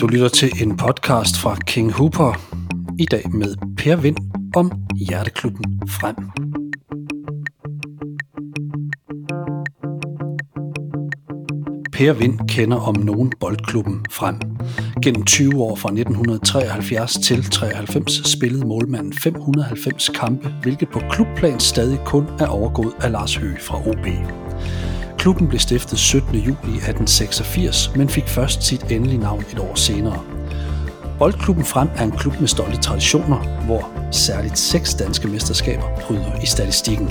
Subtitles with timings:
[0.00, 2.40] Du lytter til en podcast fra King Hooper.
[2.98, 4.16] I dag med Per Vind
[4.56, 6.16] om Hjerteklubben Frem.
[11.92, 14.40] Per Vind kender om nogen boldklubben frem.
[15.02, 21.98] Gennem 20 år fra 1973 til 93 spillede målmanden 590 kampe, hvilket på klubplan stadig
[22.04, 24.06] kun er overgået af Lars Høgh fra OB.
[25.18, 26.34] Klubben blev stiftet 17.
[26.34, 30.20] juli 1886, men fik først sit endelige navn et år senere.
[31.18, 36.46] Boldklubben Frem er en klub med stolte traditioner, hvor særligt seks danske mesterskaber bryder i
[36.46, 37.10] statistikken.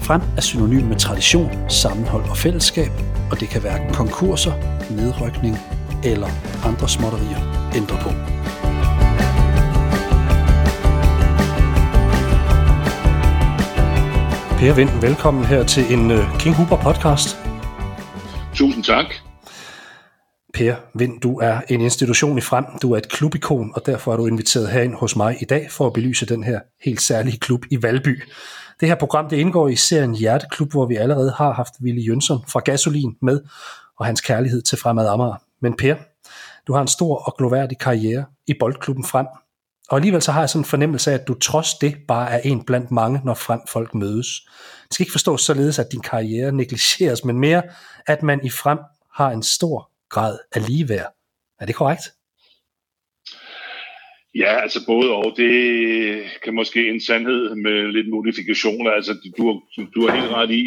[0.00, 2.90] Frem er synonym med tradition, sammenhold og fællesskab,
[3.30, 4.52] og det kan hverken konkurser,
[4.90, 5.58] nedrykning
[6.04, 6.28] eller
[6.64, 8.41] andre småtterier ændre på.
[14.62, 17.36] Per Vind, velkommen her til en øh, King Hooper podcast.
[18.54, 19.06] Tusind tak.
[20.54, 24.16] Per Vind, du er en institution i frem, du er et klubikon, og derfor er
[24.16, 27.60] du inviteret herind hos mig i dag for at belyse den her helt særlige klub
[27.70, 28.22] i Valby.
[28.80, 32.44] Det her program det indgår i serien Hjerteklub, hvor vi allerede har haft Willy Jønsson
[32.48, 33.40] fra Gasolin med,
[33.98, 35.36] og hans kærlighed til Fremad Amager.
[35.62, 35.94] Men Per,
[36.66, 39.26] du har en stor og gloværdig karriere i boldklubben frem,
[39.92, 42.40] og alligevel så har jeg sådan en fornemmelse af, at du trods det bare er
[42.44, 44.28] en blandt mange, når frem folk mødes.
[44.84, 47.62] Det skal ikke forstås således, at din karriere negligeres, men mere,
[48.06, 48.78] at man i frem
[49.14, 51.14] har en stor grad af ligeværd.
[51.60, 52.02] Er det korrekt?
[54.34, 55.34] Ja, altså både og.
[55.36, 55.52] Det
[56.44, 58.90] kan måske en sandhed med lidt modifikationer.
[58.90, 59.62] Altså, du,
[59.94, 60.64] du har helt ret i,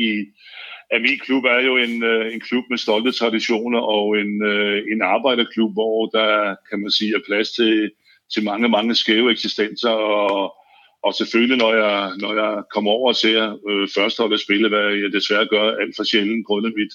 [0.92, 4.84] at min klub er jo en, øh, en klub med stolte traditioner og en, øh,
[4.94, 7.92] en arbejderklub, hvor der, kan man sige, er plads til,
[8.36, 10.53] til mange, mange skæve eksistenser, og,
[11.05, 15.09] og selvfølgelig, når jeg, når jeg kommer over og ser øh, førsteholdet spille, hvad jeg
[15.17, 16.94] desværre gør alt for sjældent, grundet mit,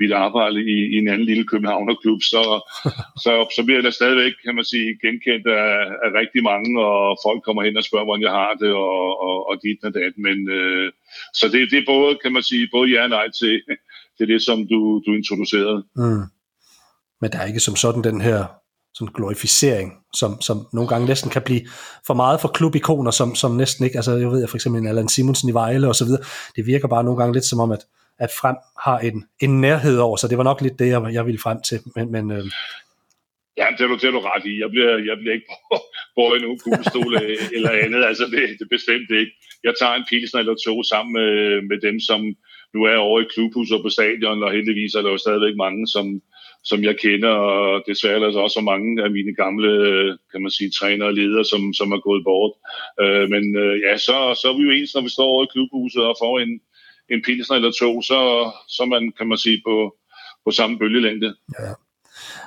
[0.00, 2.42] mit arbejde i, i en anden lille Københavnerklub, så,
[3.24, 5.72] så, så bliver jeg da stadigvæk, kan man sige, genkendt af,
[6.04, 9.36] af rigtig mange, og folk kommer hen og spørger, hvordan jeg har det, og, og,
[9.48, 10.14] og dit og dat.
[10.26, 10.92] Men, øh,
[11.38, 13.54] så det, det er både, kan man sige, både ja og nej til,
[14.16, 15.80] til det, som du, du introducerede.
[16.02, 16.24] Mm.
[17.20, 18.40] Men der er ikke som sådan den her
[18.98, 21.62] sådan glorificering, som, som nogle gange næsten kan blive
[22.06, 24.88] for meget for klubikoner, som, som næsten ikke, altså jeg ved jeg for eksempel en
[24.88, 26.22] Allan Simonsen i Vejle og så videre,
[26.56, 27.82] det virker bare nogle gange lidt som om, at,
[28.18, 31.26] at frem har en, en nærhed over, så det var nok lidt det, jeg, jeg
[31.26, 32.44] ville frem til, men, men øh...
[33.60, 34.54] Ja, det er, du, det er du ret i.
[34.64, 35.50] Jeg bliver, jeg bliver ikke
[36.16, 37.12] båret i nogen kuglestol
[37.56, 38.02] eller andet.
[38.10, 39.32] Altså, det, det bestemt ikke.
[39.66, 41.32] Jeg tager en pilsner eller to sammen med,
[41.70, 42.20] med dem, som
[42.74, 45.82] nu er over i klubhuset og på stadion, og heldigvis er der jo stadigvæk mange,
[45.94, 46.06] som,
[46.70, 49.70] som jeg kender, og desværre altså også mange af mine gamle,
[50.30, 52.54] kan man sige, trænere og ledere, som, som er gået bort.
[53.02, 55.52] Øh, men øh, ja, så, så er vi jo ens, når vi står over i
[55.52, 56.52] klubhuset og får en,
[57.12, 58.18] en pilsner eller to, så,
[58.76, 59.74] så man, kan man sige, på,
[60.44, 61.28] på samme bølgelængde.
[61.60, 61.72] Ja.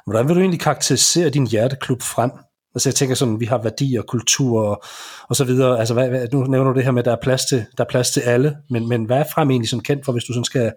[0.05, 2.31] Hvordan vil du egentlig karakterisere din hjerteklub frem?
[2.75, 4.83] Altså jeg tænker sådan, vi har værdier, kultur og,
[5.29, 5.79] og så videre.
[5.79, 7.83] Altså hvad, hvad, nu nævner du det her med, at der er plads til, der
[7.83, 10.33] er plads til alle, men, men hvad er frem egentlig sådan kendt for, hvis du
[10.33, 10.71] sådan skal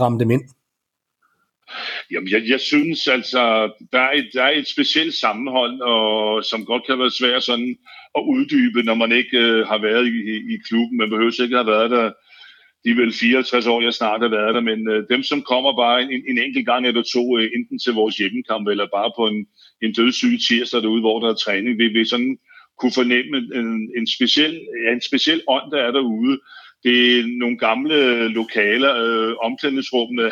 [0.00, 0.42] ramme dem ind?
[2.10, 6.64] Jamen, jeg, jeg synes altså, der er, et, der er et specielt sammenhold, og, som
[6.64, 7.76] godt kan være svært sådan
[8.18, 10.98] at uddybe, når man ikke øh, har været i, i, i klubben.
[10.98, 12.12] Man behøver ikke have været der
[12.84, 15.76] de er vel 64 år, jeg snart har været der, men øh, dem, som kommer
[15.76, 19.26] bare en, en enkelt gang eller to, øh, enten til vores hjemmekamp, eller bare på
[19.26, 19.46] en,
[19.82, 22.38] en dødssyg tirsdag derude, hvor der er træning, vil vi sådan
[22.78, 23.68] kunne fornemme en,
[23.98, 24.54] en, speciel,
[24.84, 26.40] ja, en speciel ånd, der er derude,
[26.84, 28.92] det er nogle gamle lokaler.
[29.04, 30.26] Øh, omklædningsrummene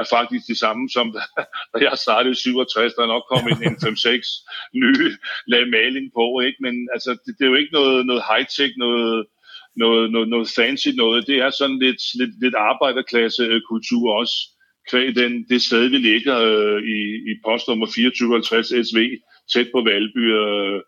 [0.00, 1.06] er faktisk de samme som
[1.72, 2.94] da jeg startede i 67.
[2.94, 4.46] Der er nok kommet en, en 5-6
[4.82, 5.16] nye
[5.46, 6.40] lag maling på.
[6.40, 6.58] Ikke?
[6.60, 9.26] Men altså, det, det er jo ikke noget, noget high-tech, noget,
[9.76, 11.26] noget, noget, noget fancy noget.
[11.26, 14.36] Det er sådan lidt, lidt, lidt arbejderklasse øh, kultur også.
[14.90, 17.00] Kvæg den, det sted, vi ligger øh, i,
[17.30, 18.98] i postnummer 2450 SV,
[19.52, 20.80] tæt på Valby, øh,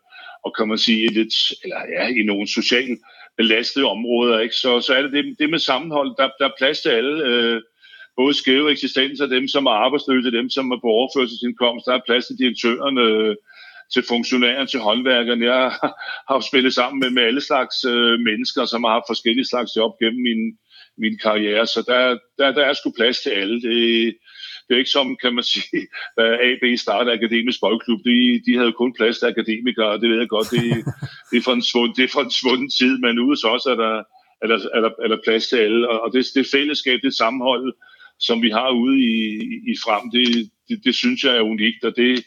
[0.45, 2.97] og kan man sige, lidt, eller ja, i nogle sociale
[3.41, 4.55] belastede områder, ikke?
[4.55, 6.09] Så, så er det det, det med sammenhold.
[6.19, 7.61] Der, der er plads til alle, øh,
[8.15, 12.25] både skæve eksistenser, dem som er arbejdsløse, dem som er på overførselsindkomst, der er plads
[12.25, 13.35] til direktørerne, øh,
[13.93, 15.45] til funktionæren, til håndværkerne.
[15.53, 15.63] Jeg
[16.29, 19.91] har spillet sammen med, med alle slags øh, mennesker, som har haft forskellige slags job
[20.01, 20.41] gennem min,
[20.97, 23.61] min karriere, så der, der, der er sgu plads til alle.
[23.61, 24.15] Det,
[24.71, 25.87] det er ikke som, kan man sige,
[26.17, 30.17] da AB startede Akademisk Boldklub, de, de havde kun plads til akademikere, og det ved
[30.17, 30.63] jeg godt, det,
[31.31, 33.69] det, er, for en svund, det er for en svunden tid, men ude så også
[33.69, 33.95] er der,
[34.41, 37.73] er der, er der, er der plads til alle, og det, det fællesskab, det sammenhold,
[38.19, 39.15] som vi har ude i,
[39.71, 42.25] i frem, det, det, det synes jeg er unikt, og det,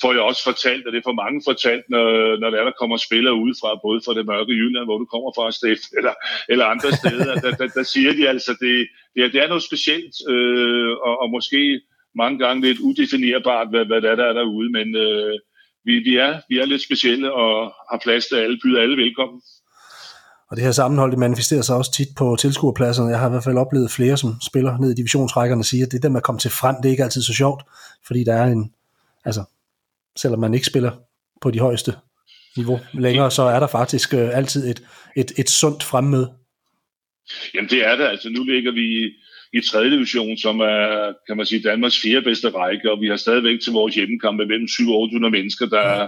[0.00, 2.04] får jeg også fortalt, og det er for mange fortalt, når,
[2.40, 5.56] når der, der kommer spillere udefra, både fra det mørke Jylland, hvor du kommer fra,
[5.58, 6.14] Steff, eller,
[6.52, 8.74] eller andre steder, der, der, der siger de altså, det,
[9.14, 11.80] det, er, det er noget specielt, øh, og, og måske,
[12.22, 15.34] mange gange lidt udefinerbart, hvad, hvad der der er derude, men øh,
[15.84, 17.52] vi, vi, er, vi er lidt specielle og
[17.90, 19.40] har plads til alle, byder alle velkommen.
[20.50, 23.10] Og det her sammenhold, det manifesterer sig også tit på tilskuerpladserne.
[23.10, 26.02] Jeg har i hvert fald oplevet flere, som spiller ned i divisionsrækkerne, siger, at det
[26.02, 27.62] der med at komme til frem, det er ikke altid så sjovt,
[28.06, 28.72] fordi der er en,
[29.24, 29.44] altså,
[30.16, 30.92] selvom man ikke spiller
[31.40, 31.92] på de højeste
[32.56, 34.82] niveau længere, så er der faktisk øh, altid et,
[35.16, 36.32] et, et sundt fremmøde.
[37.54, 39.12] Jamen det er det, altså nu ligger vi
[39.52, 39.90] i 3.
[39.90, 43.72] division, som er, kan man sige, Danmarks fjerde bedste række, og vi har stadigvæk til
[43.72, 45.66] vores hjemmekampe mellem 7 800 mennesker.
[45.66, 46.06] Der, ja.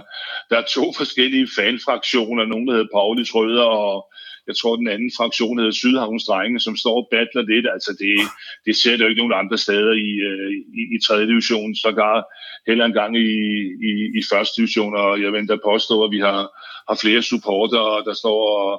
[0.49, 4.13] der er to forskellige fanfraktioner, nogen der hedder Paulis Røder, og
[4.47, 7.67] jeg tror den anden fraktion hedder Sydhavns Drenge, som står og battler lidt.
[7.75, 8.15] Altså det,
[8.65, 11.27] det ser der jo ikke nogen andre steder i, øh, i, i 3.
[11.31, 12.17] division, sågar
[12.67, 13.31] heller en gang i,
[13.89, 14.47] i, i 1.
[14.57, 16.41] division, og jeg venter påstå, at vi har,
[16.89, 18.71] har flere supporter, der står og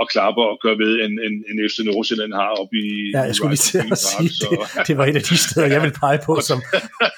[0.00, 2.88] og klapper og gør ved, en, en, en FC Nordsjælland har oppe i...
[3.16, 4.48] Ja, jeg skulle lige til at sige, så.
[4.50, 6.32] det, det var et af de steder, jeg vil pege på.
[6.48, 6.58] Som...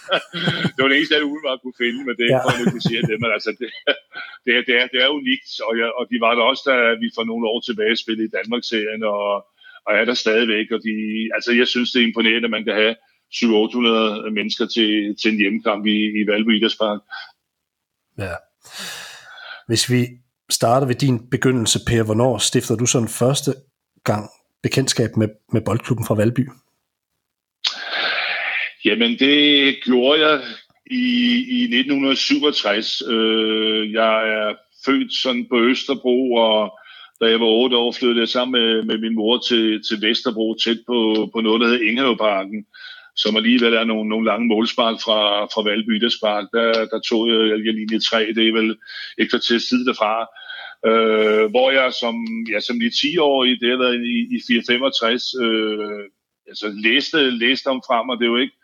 [0.75, 2.41] det var det eneste, jeg umiddelbart kunne finde, men det er ja.
[2.44, 3.69] for at negligere det, men altså, det,
[4.44, 6.77] det, er, det, er, det er unikt, og, jeg, og de var der også, da
[7.03, 9.27] vi for nogle år tilbage spillede i Danmarksserien, og,
[9.87, 10.94] og er der stadigvæk, og de,
[11.37, 12.94] altså, jeg synes, det er imponerende, at man kan have
[13.38, 14.91] 700-800 mennesker til,
[15.21, 17.00] til en hjemmekamp i, i Valby Idrætspark.
[18.25, 18.35] Ja.
[19.69, 20.00] Hvis vi
[20.50, 22.02] starter ved din begyndelse, Per.
[22.02, 23.55] Hvornår stifter du sådan første
[24.05, 24.31] gang
[24.62, 26.49] bekendtskab med, med boldklubben fra Valby?
[28.85, 30.41] Jamen, det gjorde jeg
[30.91, 31.05] i,
[31.49, 33.02] i 1967.
[33.08, 34.55] Øh, jeg er
[34.85, 36.79] født sådan på Østerbro, og
[37.20, 40.55] da jeg var otte år, flyttede jeg sammen med, med min mor til, til Vesterbro,
[40.55, 42.67] tæt på, på noget, der hedder Ingehavparken
[43.22, 45.20] som alligevel er nogle, nogle lange målspark fra,
[45.52, 46.44] fra Valby Idrætspark.
[46.52, 48.70] Der, der tog jeg, jeg linje 3, det er vel
[49.19, 50.14] et kvarter tid derfra
[50.88, 52.14] øh, hvor jeg som,
[52.52, 56.02] ja, som lige 10-årig, det har været i, i 465, øh,
[56.50, 58.56] altså læste, læste om frem, og det er jo ikke,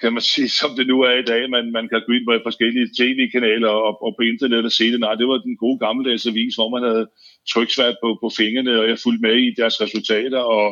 [0.00, 2.46] kan man sige, som det nu er i dag, man, man kan gå ind på
[2.48, 5.00] forskellige tv-kanaler og, og på internet og se det.
[5.00, 7.06] Nej, det var den gode gammeldags avis, hvor man havde
[7.52, 10.66] tryksvært på, på fingrene, og jeg fulgte med i deres resultater, og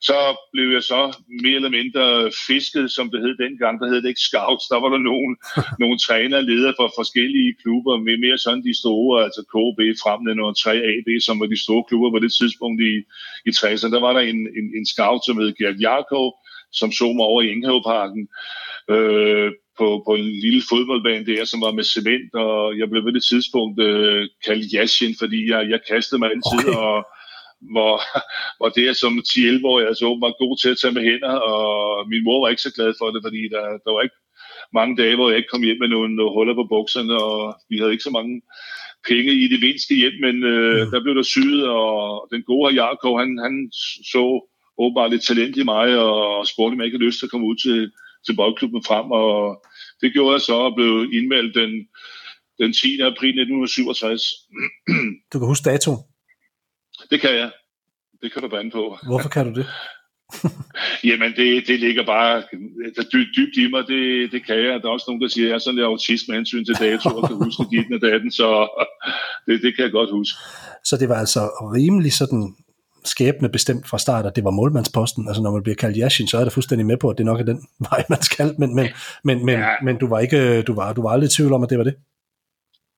[0.00, 0.18] så
[0.52, 1.02] blev jeg så
[1.42, 2.04] mere eller mindre
[2.46, 3.74] fisket, som det hed dengang.
[3.80, 4.66] Der hed det ikke scouts.
[4.72, 5.32] Der var der nogle,
[5.82, 10.54] nogle træner ledere for forskellige klubber, med mere sådan de store, altså KB, Fremden og
[10.62, 12.94] 3AB, som var de store klubber på det tidspunkt i,
[13.48, 13.92] i 60'erne.
[13.94, 16.28] Der var der en, en, en scout, som hed Gert Jarkov,
[16.72, 18.22] som så mig over i Inghaveparken.
[18.94, 23.12] Øh, på, på en lille fodboldbane der, som var med cement, og jeg blev ved
[23.12, 26.78] det tidspunkt øh, kaldt Yashin, fordi jeg, jeg kastede mig altid, okay.
[26.78, 26.94] og
[27.74, 27.94] hvor,
[28.58, 31.62] hvor det er som 10-11 år, altså var god til at tage med hænder, og
[32.08, 34.18] min mor var ikke så glad for det, fordi der, der var ikke
[34.78, 37.38] mange dage, hvor jeg ikke kom hjem med nogle, nogle huller på bukserne, og
[37.70, 38.34] vi havde ikke så mange
[39.08, 40.90] penge i det vinske hjem, men øh, mm.
[40.90, 43.54] der blev der syet, og den gode Jakob, han, han
[44.12, 44.22] så
[44.78, 47.46] åbenbart lidt talent i mig, og spurgte, om jeg ikke havde lyst til at komme
[47.46, 47.78] ud til,
[48.26, 49.64] til boldklubben frem, og
[50.00, 51.72] det gjorde jeg så, og blev indmeldt den,
[52.60, 53.00] den 10.
[53.10, 54.22] april 1967.
[55.32, 55.92] Du kan huske dato?
[57.10, 57.50] Det kan jeg.
[58.22, 58.98] Det kan du bande på.
[59.06, 59.66] Hvorfor kan du det?
[61.08, 62.42] Jamen, det, det ligger bare
[63.12, 63.82] dybt, dybt i mig.
[63.88, 64.80] Det, det kan jeg.
[64.82, 66.74] Der er også nogen, der siger, at jeg er sådan lidt autist med hensyn til
[66.74, 68.48] dato, og kan huske dit og daten, så
[69.46, 70.38] det, det kan jeg godt huske.
[70.84, 71.40] Så det var altså
[71.74, 72.56] rimelig sådan
[73.04, 75.28] skæbne bestemt fra start, at det var målmandsposten.
[75.28, 77.40] Altså når man bliver kaldt Yashin, så er der fuldstændig med på, at det nok
[77.40, 78.54] er den vej, man skal.
[78.58, 78.86] Men, men,
[79.24, 79.74] men, men, ja.
[79.82, 81.84] men du var ikke, du var, du var aldrig i tvivl om, at det var
[81.84, 81.94] det?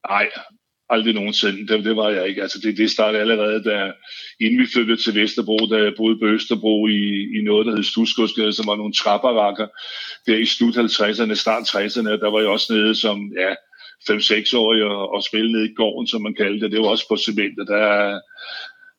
[0.08, 0.26] Nej,
[0.90, 1.66] Aldrig nogensinde.
[1.68, 2.42] Det, det var jeg ikke.
[2.42, 3.92] Altså det, det startede allerede, da,
[4.40, 7.02] inden vi flyttede til Vesterbro, da jeg boede på Østerbro i,
[7.38, 9.66] i noget, der hed Stusgårdsgade, som var nogle trapperakker.
[10.26, 13.52] Der i slut 50'erne, start 60'erne, der var jeg også nede som, ja,
[14.10, 16.72] 5-6-årig og, og spille nede i gården, som man kaldte det.
[16.72, 18.20] Det var også på cement, og der,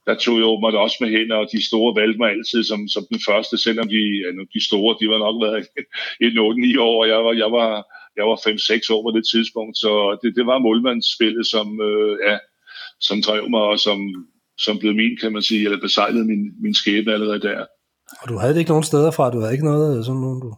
[0.07, 3.03] der tog jeg åbenbart også med hænder, og de store valgte mig altid som, som
[3.11, 5.67] den første, selvom de, ja, de store, de var nok været
[6.25, 6.27] i
[6.77, 7.69] 8-9 år, og jeg var, jeg var
[8.17, 9.91] jeg var 5-6 år på det tidspunkt, så
[10.21, 12.37] det, det var målmandsspillet, som, øh, ja,
[13.07, 13.99] som drev mig, og som,
[14.65, 17.65] som blev min, kan man sige, eller besejlede min, min skæbne allerede der.
[18.21, 20.51] Og du havde det ikke nogen steder fra, du havde ikke noget, sådan nogen, du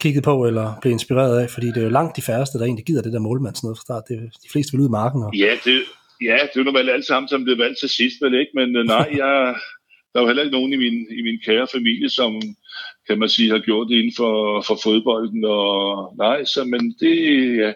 [0.00, 2.86] kiggede på eller blev inspireret af, fordi det er jo langt de færreste, der egentlig
[2.86, 4.04] gider det der målmands noget fra start.
[4.08, 5.22] Det, de fleste vil ud i marken.
[5.22, 5.30] Og...
[5.44, 5.76] Ja, det,
[6.28, 8.52] ja, det er jo vel alt sammen, som blev valgt til sidst, vel ikke?
[8.54, 9.32] Men øh, nej, jeg,
[10.10, 12.30] der er jo heller ikke nogen i min, i min kære familie, som,
[13.06, 15.44] kan man sige, har gjort det inden for, for fodbolden.
[15.44, 15.68] Og
[16.18, 17.16] nej, så, men det,
[17.62, 17.72] ja,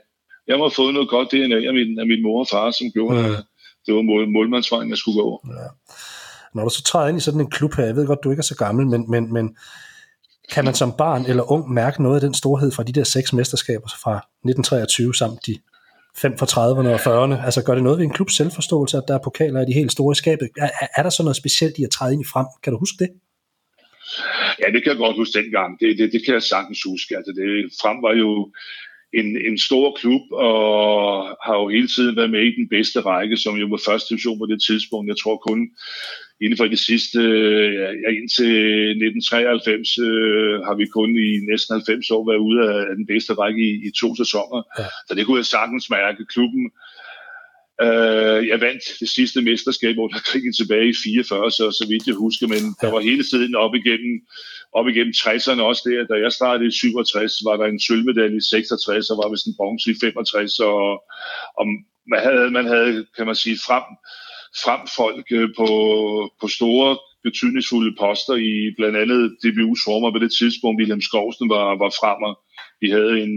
[0.48, 2.86] jeg må have fået noget godt DNA af min, af min mor og far, som
[2.92, 3.26] gjorde, ja.
[3.26, 3.44] at
[3.86, 5.44] det var mål, målmandsvejen, jeg skulle gå.
[5.46, 5.68] Ja.
[6.54, 8.40] Når du så træder ind i sådan en klub her, jeg ved godt, du ikke
[8.40, 9.56] er så gammel, men, men, men
[10.52, 13.32] kan man som barn eller ung mærke noget af den storhed fra de der seks
[13.32, 15.56] mesterskaber fra 1923 samt de
[16.16, 17.44] fem fra 30'erne og 40'erne?
[17.44, 19.92] Altså gør det noget ved en klubs selvforståelse, at der er pokaler af de helt
[19.92, 20.48] store skabet?
[20.58, 22.46] Er, er der så noget specielt i at træde ind i frem?
[22.62, 23.10] Kan du huske det?
[24.60, 25.80] Ja, det kan jeg godt huske dengang.
[25.80, 27.16] Det, det, det kan jeg sagtens huske.
[27.16, 28.52] Altså, det, frem var jo
[29.12, 30.58] en, en stor klub, og
[31.46, 34.38] har jo hele tiden været med i den bedste række, som jo var første division
[34.38, 35.08] på det tidspunkt.
[35.08, 35.70] Jeg tror kun
[36.42, 37.20] inden for de sidste,
[37.80, 38.52] ja, indtil
[38.90, 43.60] 1993, øh, har vi kun i næsten 90 år været ude af den bedste række
[43.70, 44.60] i, i to sæsoner.
[44.78, 44.86] Ja.
[45.06, 46.26] Så det kunne jeg sagtens mærke.
[46.34, 46.99] Klubben Øh,
[48.50, 52.46] jeg vandt det sidste mesterskab under krigen tilbage i 44, så, så vidt jeg husker,
[52.46, 52.86] men ja.
[52.86, 54.14] der var hele tiden op igennem,
[54.72, 56.14] op igennem 60'erne også der.
[56.14, 59.58] Da jeg startede i 67, var der en sølvmedalje i 66, og var vist en
[59.58, 60.80] bronze i 65, og,
[61.58, 61.64] og
[62.12, 63.86] man, havde, man havde, kan man sige, frem,
[64.64, 65.68] frem folk øh, på,
[66.40, 70.78] på store betydningsfulde poster i blandt andet DBU's former på det tidspunkt.
[70.80, 72.32] William Skovsen var, var fremmer.
[72.80, 73.34] Vi havde en,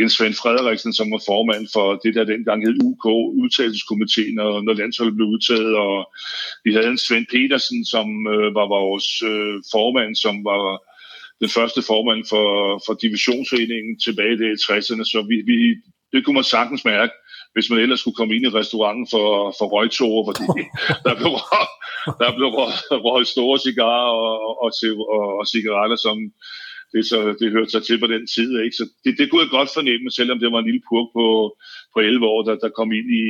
[0.00, 3.04] en Svend Frederiksen, som var formand for det, der dengang hed UK,
[3.42, 6.12] udtagelseskomiteen, når, når landsholdet blev udtaget, og
[6.64, 10.64] vi havde en Svend Petersen, som øh, var vores øh, formand, som var
[11.40, 12.46] den første formand for,
[12.86, 15.56] for divisionsforeningen tilbage i 60'erne, så vi, vi,
[16.12, 17.12] det kunne man sagtens mærke,
[17.54, 20.46] hvis man ellers skulle komme ind i restauranten for, for røgtårer, fordi
[21.06, 21.32] der blev,
[22.22, 22.48] der blev
[23.06, 24.70] røget store cigarer og, og,
[25.14, 26.16] og, og cigaretter, som
[26.96, 28.50] det, så, det hørte sig til på den tid.
[28.64, 28.76] Ikke?
[28.76, 31.26] Så det, det kunne jeg godt fornemme, selvom det var en lille purk på,
[31.94, 33.24] på 11 år, der, der kom ind i,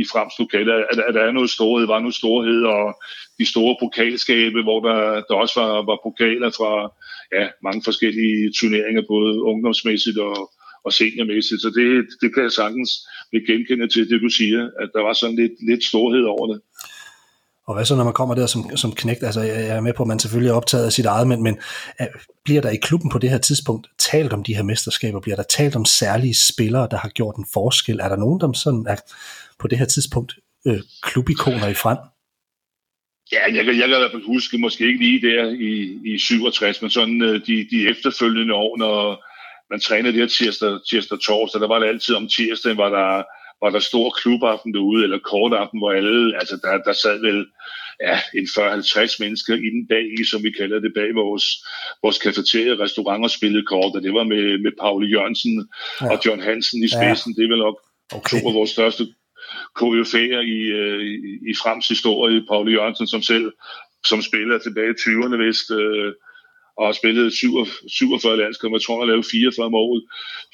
[0.00, 2.84] i Frems lokale, at, at der er noget storhed, var noget storhed, og
[3.38, 6.72] de store pokalskabe, hvor der, der også var, var pokaler fra
[7.36, 10.36] ja, mange forskellige turneringer, både ungdomsmæssigt og,
[10.84, 11.62] og seniormæssigt.
[11.62, 11.88] Så det,
[12.22, 12.90] det kan jeg sagtens
[13.48, 16.60] genkende til det, du siger, at der var sådan lidt, lidt storhed over det.
[17.66, 19.22] Og hvad så, når man kommer der som, som knægt?
[19.22, 21.58] Altså, jeg er med på, at man selvfølgelig er optaget af sit eget, men, men
[22.00, 22.06] øh,
[22.44, 25.20] bliver der i klubben på det her tidspunkt talt om de her mesterskaber?
[25.20, 28.00] Bliver der talt om særlige spillere, der har gjort en forskel?
[28.00, 28.96] Er der nogen, der sådan er
[29.58, 30.34] på det her tidspunkt
[30.66, 31.98] øh, klubikoner i frem?
[33.32, 36.18] Ja, jeg kan, jeg kan i hvert fald huske, måske ikke lige der i, i
[36.18, 39.24] 67, men sådan øh, de, de efterfølgende år, når
[39.70, 43.22] man trænede der tirsdag, tirsdag torsdag, der var det altid om tirsdagen, var der
[43.62, 47.46] var der stor klubaften derude, eller kortaften, hvor alle, altså der, der sad vel
[48.06, 51.46] ja, en 40-50 mennesker inden bag i, som vi kalder det, bag vores,
[52.02, 55.68] vores kafeteria, restaurant og spillede kort, og det var med, med Paul Jørgensen
[56.00, 56.12] ja.
[56.12, 57.30] og John Hansen i spidsen.
[57.32, 57.36] Ja.
[57.36, 57.78] Det er vel nok
[58.14, 58.40] okay.
[58.40, 59.02] to af vores største
[59.74, 62.46] koryfærer i, øh, i, i Frems historie.
[62.48, 63.52] Paul Jørgensen som selv,
[64.06, 66.12] som spiller tilbage i 20'erne vist, øh,
[66.76, 68.76] og har spillet 47 landskampe.
[68.76, 69.98] Jeg tror, han lavede 44 mål.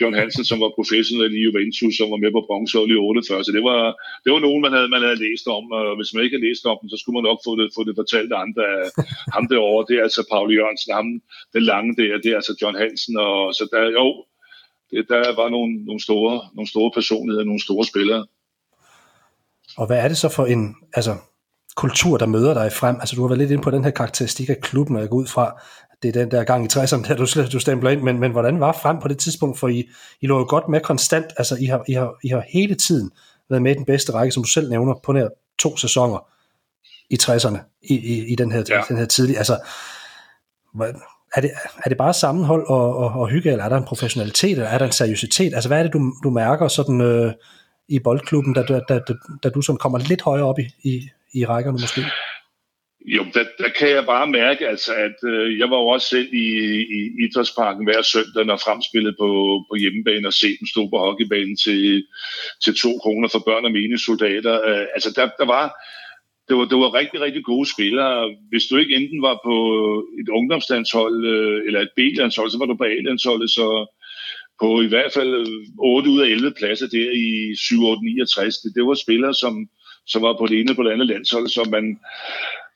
[0.01, 3.45] John Hansen, som var professionel i Juventus, som var med på bronzehold i 48.
[3.45, 3.81] Så det var,
[4.25, 5.65] det var nogen, man havde, man havde læst om.
[5.77, 7.83] Og hvis man ikke havde læst om dem, så skulle man nok få det, få
[7.89, 8.65] det fortalt af andre.
[9.37, 10.91] ham derovre, det er altså Paul Jørgensen.
[10.99, 11.09] Ham,
[11.55, 13.15] den lange der, det er altså John Hansen.
[13.27, 14.07] Og, så der, jo,
[14.91, 18.23] det, der var nogle, nogle, store, nogle store personligheder, nogle store spillere.
[19.81, 20.63] Og hvad er det så for en,
[20.99, 21.15] altså
[21.85, 22.97] kultur, der møder dig frem?
[23.01, 25.17] Altså du har været lidt inde på den her karakteristik af klubben, og jeg går
[25.17, 25.47] ud fra,
[26.03, 28.61] det er den der gang i 60'erne, der du, du stempler ind, men, men hvordan
[28.61, 29.89] var frem på det tidspunkt, for I,
[30.21, 33.11] I lå jo godt med konstant, altså I har, I, har, I har hele tiden
[33.51, 35.29] været med i den bedste række, som du selv nævner, på nær
[35.59, 36.29] to sæsoner
[37.11, 38.83] i 60'erne, i, i, i den her, ja.
[38.89, 39.59] den her tidlige, altså
[41.35, 41.51] er det,
[41.85, 44.79] er det bare sammenhold og, og, og hygge, eller er der en professionalitet, eller er
[44.79, 45.55] der en seriøsitet?
[45.55, 47.33] Altså hvad er det, du, du mærker sådan øh,
[47.89, 49.01] i boldklubben, da, da, da,
[49.43, 52.05] da du sådan kommer lidt højere op i, i, i rækkerne måske?
[53.07, 56.35] Jo, der, der kan jeg bare mærke, altså, at øh, jeg var jo også selv
[56.35, 56.47] i,
[56.99, 59.29] i idrætsparken hver søndag, når fremspillet på,
[59.71, 62.07] på hjemmebane og se dem stå på hockeybanen til,
[62.65, 64.55] til to kroner for børn og menesoldater.
[64.69, 65.65] Øh, altså, der, der var,
[66.49, 68.35] det var, det var rigtig, rigtig gode spillere.
[68.51, 69.57] Hvis du ikke enten var på
[70.21, 73.67] et ungdomslandshold øh, eller et B-landshold, så var du på A-landsholdet, så
[74.61, 75.33] på i hvert fald
[75.79, 78.57] 8 ud af 11 pladser der i 7, 8, 69.
[78.57, 79.69] Det, det var spillere, som,
[80.09, 81.85] som var på det ene på det andet landshold, så man,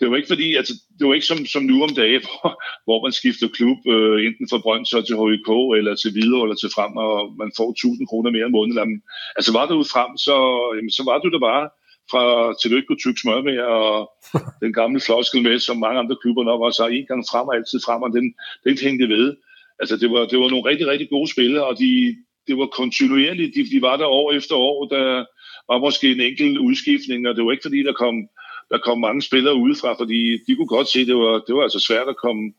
[0.00, 2.52] det var ikke fordi, altså, det var ikke som, som nu om dagen, hvor,
[2.86, 6.72] hvor man skifter klub, øh, enten fra Brøndshøj til HIK, eller til Hvidovre, eller til
[6.74, 9.02] Frem, og man får 1000 kroner mere om måneden.
[9.36, 10.36] Altså var du frem, så,
[10.76, 11.64] jamen, så var du der bare
[12.10, 12.24] fra
[12.62, 13.90] tillykke på tyk smør med, og
[14.64, 17.56] den gamle floskel med, som mange andre klubber nok også har, en gang frem og
[17.56, 18.26] altid frem, og den,
[18.66, 19.26] den hængte ved.
[19.80, 21.90] Altså det var, det var nogle rigtig, rigtig gode spillere, og de,
[22.46, 25.24] det var kontinuerligt, de, de var der år efter år, der
[25.68, 28.16] var måske en enkelt udskiftning, og det var ikke fordi, der kom
[28.72, 31.62] der kom mange spillere udefra, fordi de kunne godt se, at det var, det var
[31.62, 32.52] altså svært at komme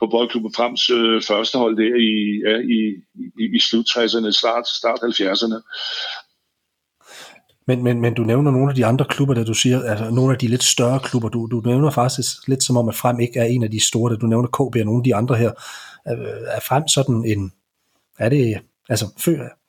[0.00, 2.14] på boldklubben Frems øh, første hold der i,
[2.46, 2.78] ja, i,
[3.42, 5.58] i, i slut 60'erne, start, start 70'erne.
[7.66, 10.32] Men, men, men du nævner nogle af de andre klubber, der du siger, altså nogle
[10.32, 11.28] af de lidt større klubber.
[11.28, 14.12] Du, du nævner faktisk lidt som om, at Frem ikke er en af de store,
[14.12, 15.50] der du nævner KB og nogle af de andre her.
[16.08, 17.52] Øh, er Frem sådan en,
[18.18, 19.06] er det, altså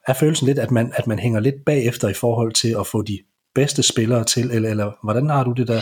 [0.07, 3.01] er følelsen lidt, at man, at man hænger lidt bagefter i forhold til at få
[3.01, 3.19] de
[3.55, 5.81] bedste spillere til, eller, eller hvordan har du det der?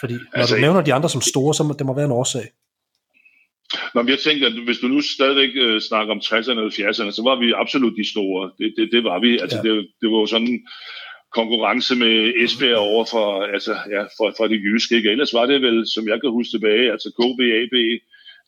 [0.00, 2.12] Fordi når altså, du nævner de andre som store, så må det må være en
[2.12, 2.46] årsag.
[3.94, 7.12] Nå, men jeg tænker, at hvis du nu stadigvæk øh, snakker om 60'erne og 70'erne,
[7.18, 8.50] så var vi absolut de store.
[8.58, 9.38] Det, det, det var vi.
[9.38, 9.62] Altså, ja.
[9.62, 10.60] det, det var jo sådan
[11.38, 14.96] konkurrence med Esbjerg over for, altså, ja, for, for det jyske.
[14.96, 15.10] Ikke?
[15.10, 17.76] Ellers var det vel, som jeg kan huske tilbage, altså KB, AB,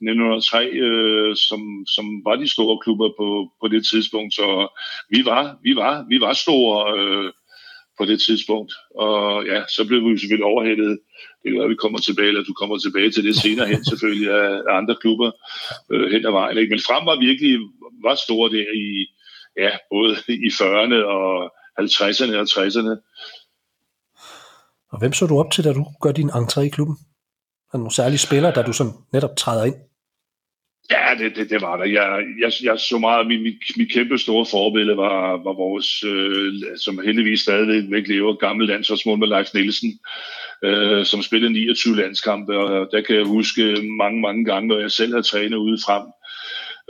[0.01, 1.61] 1903, øh, som,
[1.95, 3.29] som var de store klubber på,
[3.61, 4.35] på det tidspunkt.
[4.35, 4.47] Så
[5.11, 7.33] vi var, vi var, vi var store øh,
[7.99, 8.73] på det tidspunkt.
[9.05, 10.99] Og ja, så blev vi selvfølgelig overhældet.
[11.43, 14.51] Det er vi kommer tilbage, eller du kommer tilbage til det senere hen selvfølgelig af,
[14.69, 15.31] af andre klubber
[15.93, 16.59] øh, hen ad vejen.
[16.59, 16.71] Ikke?
[16.71, 17.53] Men frem var virkelig
[18.07, 18.89] var store der i,
[19.65, 20.13] ja, både
[20.47, 21.31] i 40'erne og
[21.83, 22.95] 50'erne og 60'erne.
[24.93, 26.97] Og hvem så du op til, da du gør din entré i klubben?
[27.69, 29.75] Er der nogle særlige spillere, der du sådan netop træder ind?
[30.91, 31.85] Ja, det, det, det var der.
[31.85, 36.77] Jeg, jeg, jeg så meget, min, min, min kæmpe store forbillede var, var vores, øh,
[36.77, 39.99] som heldigvis stadigvæk lever, gammel landsholdsmål med Leif Nielsen,
[40.65, 43.63] øh, som spillede 29 landskampe, og der kan jeg huske
[44.03, 46.05] mange, mange gange, når jeg selv havde trænet ude frem,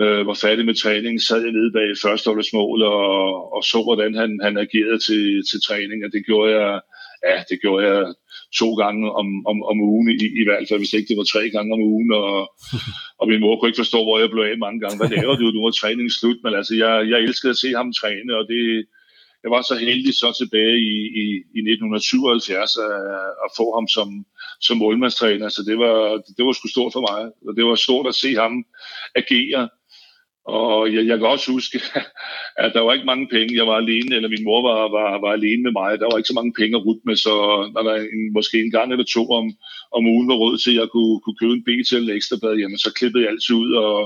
[0.01, 4.41] øh, var færdig med træningen, sad jeg nede bag førsteholdsmål og, og så, hvordan han,
[4.43, 6.81] han agerede til, til træning, og det gjorde jeg,
[7.27, 8.15] ja, det gjorde jeg
[8.61, 11.51] to gange om, om, om ugen i, i hvert fald, hvis ikke det var tre
[11.51, 12.53] gange om ugen, og,
[13.21, 14.99] og min mor kunne ikke forstå, hvor jeg blev af mange gange.
[14.99, 15.45] Hvad laver du?
[15.51, 18.63] Nu var træningen slut, men altså, jeg, jeg elskede at se ham træne, og det,
[19.43, 21.25] jeg var så heldig så tilbage i, i,
[21.59, 24.09] i 1977 at, øh, at få ham som,
[24.67, 25.97] som målmandstræner, så det var,
[26.37, 28.55] det var sgu stort for mig, og det var stort at se ham
[29.21, 29.69] agere,
[30.49, 31.79] og jeg, jeg kan også huske,
[32.65, 33.59] at der var ikke mange penge.
[33.61, 35.91] Jeg var alene, eller min mor var, var, var alene med mig.
[35.99, 37.35] Der var ikke så mange penge at rute med, så
[37.75, 39.47] når der en, måske en gang eller to om,
[39.97, 42.55] om ugen var råd til, at jeg kunne, kunne købe en BT eller ekstra bad,
[42.63, 43.71] jamen så klippede jeg altid ud.
[43.85, 43.97] Og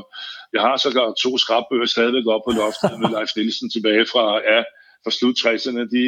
[0.54, 0.88] jeg har så
[1.24, 4.60] to skrabbøger stadigvæk op på loftet med Leif Nielsen tilbage fra, ja,
[5.04, 5.82] fra slut 60'erne.
[5.94, 6.02] De,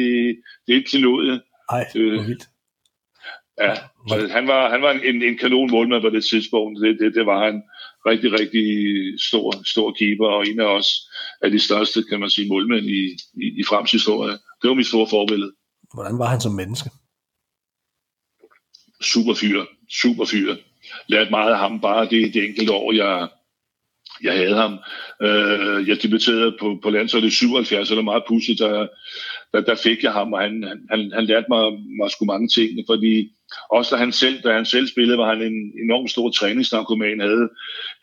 [0.63, 1.35] det er ikke klinodie.
[1.75, 2.45] Ej, hvor øh, vildt.
[3.63, 3.73] Ja,
[4.09, 6.81] så han var, han var en, en kanon målmand på det tidspunkt.
[6.81, 7.63] Det, det, det var han
[8.05, 8.67] rigtig, rigtig
[9.29, 10.89] stor, stor keeper, og en af os
[11.41, 13.01] af de største, kan man sige, målmænd i,
[13.43, 14.31] i, i Frems historie.
[14.31, 15.51] Det var mit store forbillede.
[15.93, 16.89] Hvordan var han som menneske?
[19.01, 19.65] Super fyr,
[20.01, 20.55] super fyr.
[21.07, 23.29] Lærte meget af ham, bare det, det enkelte år, jeg,
[24.23, 24.73] jeg havde ham.
[25.21, 28.87] Øh, jeg debuterede på, på landsholdet i 77, så det var meget pudsigt, der,
[29.55, 31.63] der, der fik jeg ham, og han, han, han lærte mig,
[31.99, 33.31] mig sgu mange ting, fordi
[33.69, 37.49] også da han selv, da han selv spillede, var han en enormt stor træningsnarkoman, havde,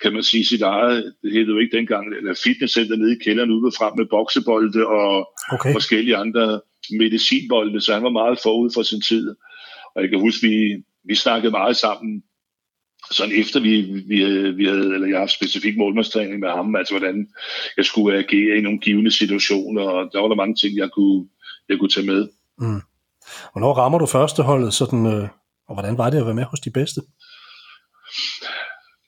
[0.03, 3.51] kan man sige, sit eget, det hed jo ikke dengang, eller fitnesscenter nede i kælderen
[3.51, 5.73] ude frem med boksebolde og okay.
[5.73, 6.61] forskellige andre
[6.91, 9.35] medicinbolde, så han var meget forud for sin tid.
[9.95, 12.23] Og jeg kan huske, vi, vi snakkede meget sammen,
[13.11, 16.95] sådan efter vi, vi, havde, vi havde, eller jeg haft specifik målmandstræning med ham, altså
[16.99, 17.29] hvordan
[17.77, 21.29] jeg skulle agere i nogle givende situationer, og der var der mange ting, jeg kunne,
[21.69, 22.29] jeg kunne tage med.
[22.59, 22.81] Mm.
[23.53, 25.29] Hvornår rammer du førsteholdet, sådan, øh,
[25.69, 27.01] og hvordan var det at være med hos de bedste?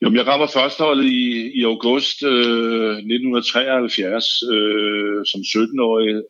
[0.01, 6.23] Jamen, jeg rammer førsteholdet i, i august øh, 1973 øh, som 17-årig.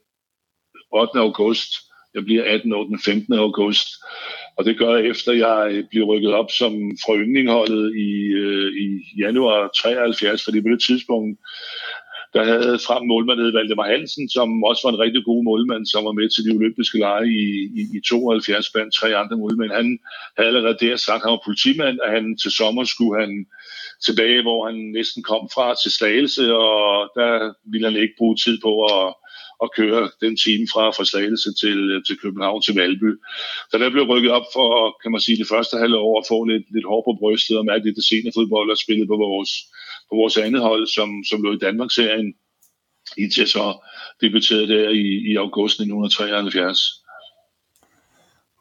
[0.94, 1.20] 8.
[1.20, 1.72] august.
[2.14, 3.34] Jeg bliver 18 år den 15.
[3.34, 3.88] august.
[4.58, 8.12] Og det gør jeg efter, jeg bliver rykket op som fra yndlingholdet i,
[8.44, 8.88] øh, i
[9.24, 11.40] januar 73, fordi på det tidspunkt
[12.36, 16.06] der havde frem målmand hed Valdemar Hansen, som også var en rigtig god målmand, som
[16.06, 17.44] var med til de olympiske lege i,
[17.80, 19.72] i, i 72 blandt tre andre målmænd.
[19.72, 20.00] Han
[20.38, 23.32] havde allerede der sagt, at han var politimand, og han til sommer skulle han
[24.06, 28.56] tilbage, hvor han næsten kom fra til Slagelse, og der ville han ikke bruge tid
[28.66, 29.08] på at,
[29.64, 33.12] at køre den time fra, fra Slagelse til, til København til Valby.
[33.72, 34.70] Så der blev rykket op for,
[35.02, 37.66] kan man sige, det første halve år at få lidt, lidt hår på brystet og
[37.66, 39.52] mærke lidt det senere fodbold og spille på vores
[40.10, 42.34] på vores andet hold, som, som lå i Danmarksserien,
[43.18, 43.88] indtil så
[44.22, 46.80] debuterede der i, i august 1973.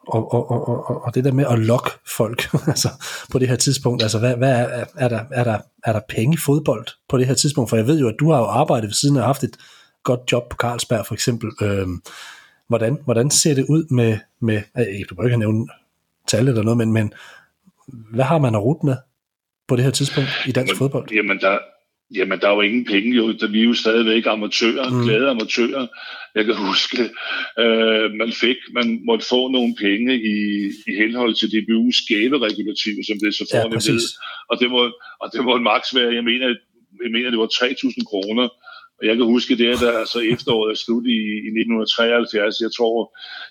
[0.07, 2.89] Og, og, og, og, og det der med at lokke folk altså
[3.31, 6.33] på det her tidspunkt, altså hvad, hvad er, er, der, er, der, er der penge
[6.33, 7.69] i fodbold på det her tidspunkt?
[7.69, 9.57] For jeg ved jo, at du har jo arbejdet ved siden og haft et
[10.03, 11.51] godt job på Carlsberg for eksempel.
[11.61, 12.01] Øhm,
[12.67, 15.67] hvordan, hvordan ser det ud med, med øh, du må ikke nævne
[16.27, 17.13] tal eller noget, men, men
[17.87, 18.95] hvad har man at rute med
[19.67, 21.11] på det her tidspunkt i dansk jamen, fodbold?
[21.11, 21.59] Jamen, der,
[22.15, 23.25] jamen, der er jo ingen penge, jo.
[23.49, 25.03] Vi er jo stadigvæk amatører, mm.
[25.03, 25.87] glade amatører.
[26.35, 27.01] Jeg kan huske,
[27.63, 30.37] øh, man fik, man måtte få nogle penge i,
[30.89, 33.93] i henhold til DBU's gaveregulativ, som det så fornemt ja,
[34.49, 34.81] Og det må,
[35.21, 36.47] og det må en maks være, jeg mener,
[37.03, 38.47] jeg mener, det var 3.000 kroner
[39.07, 42.65] jeg kan huske det, der altså efteråret er slut i, i 1973.
[42.65, 42.95] Jeg tror,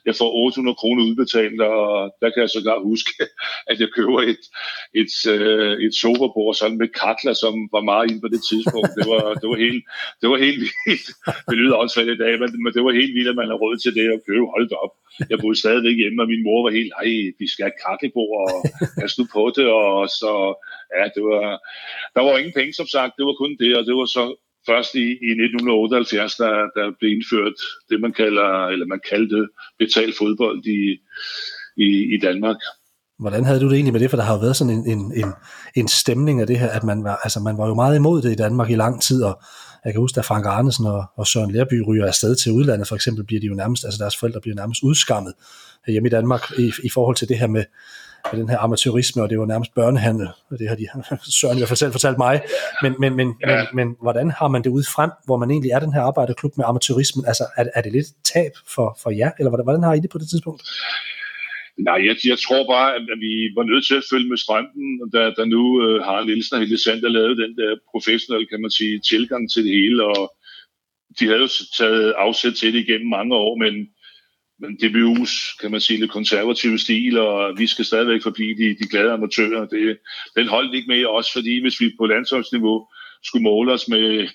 [0.08, 3.12] jeg får 800 kroner udbetalt, og der kan jeg så godt huske,
[3.70, 4.44] at jeg køber et,
[5.00, 8.92] et, øh, et sofabord sådan med katler, som var meget inde på det tidspunkt.
[8.98, 9.82] Det var, det var, helt,
[10.20, 11.06] det var helt vildt.
[11.48, 13.76] Det lyder også i dag, men, men det var helt vildt, at man har råd
[13.76, 14.46] til det at købe.
[14.56, 14.94] Hold op.
[15.30, 18.58] Jeg boede stadigvæk hjemme, og min mor var helt, ej, vi skal have kakkelbord, og
[19.02, 20.32] jeg stod på det, og så,
[20.96, 21.46] ja, det var,
[22.14, 24.24] der var ingen penge, som sagt, det var kun det, og det var så
[24.68, 27.58] først i, i 1978, der, der blev indført
[27.90, 29.48] det, man kalder, eller man kaldte
[29.78, 30.80] betalt fodbold i,
[31.86, 32.56] i, i Danmark.
[33.18, 34.10] Hvordan havde du det egentlig med det?
[34.10, 35.32] For der har jo været sådan en, en, en,
[35.74, 38.32] en stemning af det her, at man var, altså man var jo meget imod det
[38.32, 39.40] i Danmark i lang tid, og
[39.84, 42.94] jeg kan huske, at Frank Arnesen og, og Søren Lærby ryger afsted til udlandet, for
[42.94, 45.34] eksempel bliver de jo nærmest, altså deres forældre bliver nærmest udskammet
[45.88, 47.64] hjemme i Danmark i, i forhold til det her med,
[48.32, 50.86] med den her amatørisme, og det var nærmest børnehandel, og det har de
[51.40, 52.40] Søren i hvert fald selv fortalt mig.
[52.82, 53.56] Men, men, men, ja.
[53.56, 56.52] men, men hvordan har man det ud frem, hvor man egentlig er den her arbejderklub
[56.56, 57.24] med amatørismen?
[57.26, 60.10] Altså, er, er det lidt tab for, for jer, eller hvordan, hvordan har I det
[60.10, 60.62] på det tidspunkt?
[61.78, 65.22] Nej, jeg, jeg tror bare, at vi var nødt til at følge med strømpen, da,
[65.38, 69.00] der nu øh, har Nielsen og Helle Sander lavet den der professionelle, kan man sige,
[69.12, 70.22] tilgang til det hele, og
[71.18, 73.74] de havde jo taget afsæt til det igennem mange år, men
[74.64, 78.88] men DBU's, kan man sige, lidt konservative stil, og vi skal stadigvæk forblive de, de
[78.88, 79.66] glade amatører.
[79.66, 79.98] Det,
[80.36, 82.86] den holdt ikke med os, fordi hvis vi på landsholdsniveau
[83.24, 84.28] skulle måle os med,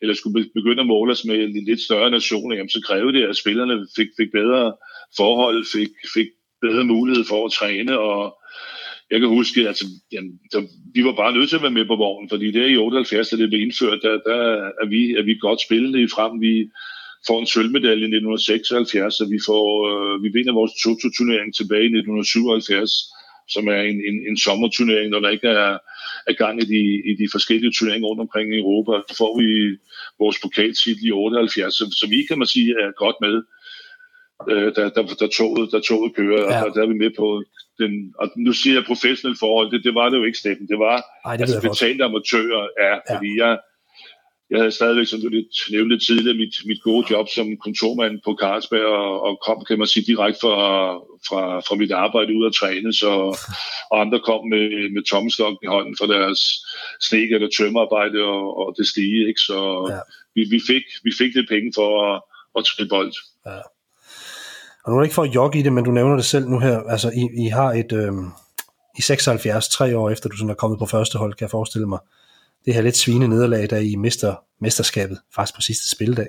[0.00, 3.28] eller skulle begynde at måle os med en lidt større nationer, jamen så krævede det,
[3.28, 4.74] at spillerne fik, fik bedre
[5.16, 6.26] forhold, fik, fik
[6.60, 8.38] bedre mulighed for at træne, og
[9.10, 11.86] jeg kan huske, at altså, jamen, så, vi var bare nødt til at være med
[11.86, 14.40] på vognen, fordi det er i 78, da det blev indført, der, der
[14.82, 16.40] er, vi, er vi godt spillende i frem.
[16.40, 16.70] Vi,
[17.26, 21.92] får en sølvmedalje i 1976, og vi, får, øh, vi vinder vores Toto-turnering tilbage i
[21.92, 22.90] 1977,
[23.54, 25.72] som er en, en, en sommerturnering, når der ikke er,
[26.30, 28.92] er gang i de, i de forskellige turneringer rundt omkring i Europa.
[29.08, 29.48] Så får vi
[30.22, 33.36] vores pokaltitel i 78, så, så vi kan man sige er godt med,
[34.50, 36.64] øh, der, der, der, toget, der toget kører, ja.
[36.64, 37.28] og der, er vi med på
[37.80, 40.68] den, og nu siger jeg professionelle forhold, det, det var det jo ikke, Steffen.
[40.68, 43.16] Det var Ej, det altså betalte amatører, ja, ja.
[43.16, 43.52] fordi jeg,
[44.50, 48.36] jeg havde stadigvæk, som du lidt nævnte tidligere, mit, mit gode job som kontormand på
[48.40, 50.58] Carlsberg, og, og kom, kan man sige, direkte fra,
[51.28, 53.10] fra, fra mit arbejde ud at træne, så,
[53.90, 56.40] og andre kom med, med tommestokken i hånden for deres
[57.06, 59.40] snek- eller tømmerarbejde og, og det stige, ikke?
[59.40, 59.58] så
[59.90, 60.00] ja.
[60.36, 62.22] vi, vi, fik, vi fik lidt penge for at,
[62.56, 63.14] at træne bold.
[63.46, 63.60] Ja.
[64.82, 66.46] Og nu er det ikke for at jogge i det, men du nævner det selv
[66.48, 68.12] nu her, altså I, I har et, øh,
[68.98, 71.88] i 76, tre år efter du sådan er kommet på første hold, kan jeg forestille
[71.88, 71.98] mig,
[72.66, 76.26] det her lidt svine nederlag, da I mister mesterskabet faktisk på sidste spildag.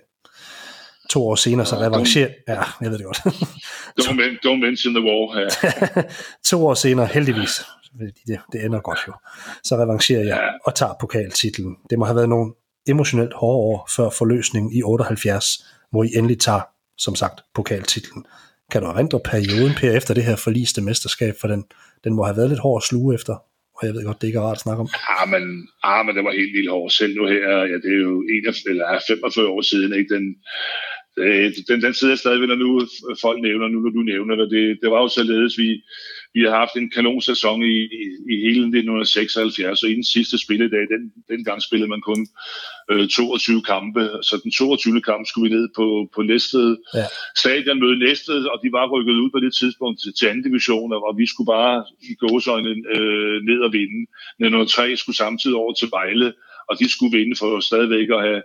[1.10, 2.30] To år senere, så revancherer...
[2.47, 3.17] Ja, jeg ved det godt.
[4.02, 5.39] don't, men, don't mention the war.
[5.39, 6.02] Ja.
[6.50, 7.62] to år senere, heldigvis,
[8.28, 9.13] det, det ender godt jo,
[9.63, 10.50] så revancherer jeg ja.
[10.65, 11.76] og tager pokaltitlen.
[11.89, 12.54] Det må have været nogle
[12.88, 16.62] emotionelt hårde år før forløsningen i 78, hvor I endelig tager,
[16.97, 18.26] som sagt, pokaltitlen.
[18.71, 21.65] Kan du erindre perioden, Per, efter det her forliste mesterskab, for den,
[22.04, 23.43] den må have været lidt hård at sluge efter?
[23.78, 24.90] Og jeg ved godt, det ikke er rart at snakke om.
[25.08, 25.44] Ja, men,
[25.84, 26.94] ah, men det var helt vildt hårdt.
[26.94, 30.13] Selv nu her, ja, det er jo 41, eller 45 år siden, ikke?
[30.16, 30.26] Den,
[31.18, 32.88] øh, den, den sidder stadigvæk, når nu
[33.22, 34.52] folk nævner, nu når du nævner det.
[34.52, 35.70] Det, det var jo således, vi,
[36.34, 38.04] vi har haft en kanonsæson i, i,
[38.34, 41.02] i hele 1976, og i den sidste spilledag, den,
[41.32, 42.28] den gang spillede man kun
[42.92, 44.02] øh, 22 kampe.
[44.28, 45.02] Så den 22.
[45.02, 47.06] kamp skulle vi ned på, på Næstved ja.
[47.38, 50.94] stadion møde Næstved, og de var rykket ud på det tidspunkt til, til anden division,
[50.94, 54.00] og vi skulle bare i gåsøjne øh, ned og vinde.
[54.40, 56.34] 1903 skulle samtidig over til Vejle,
[56.70, 58.42] og de skulle vinde for stadigvæk at have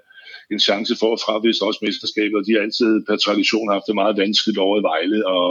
[0.52, 3.94] en chance for at fravise også mesterskabet, og de har altid per tradition haft det
[4.02, 5.50] meget vanskeligt over i Vejle, og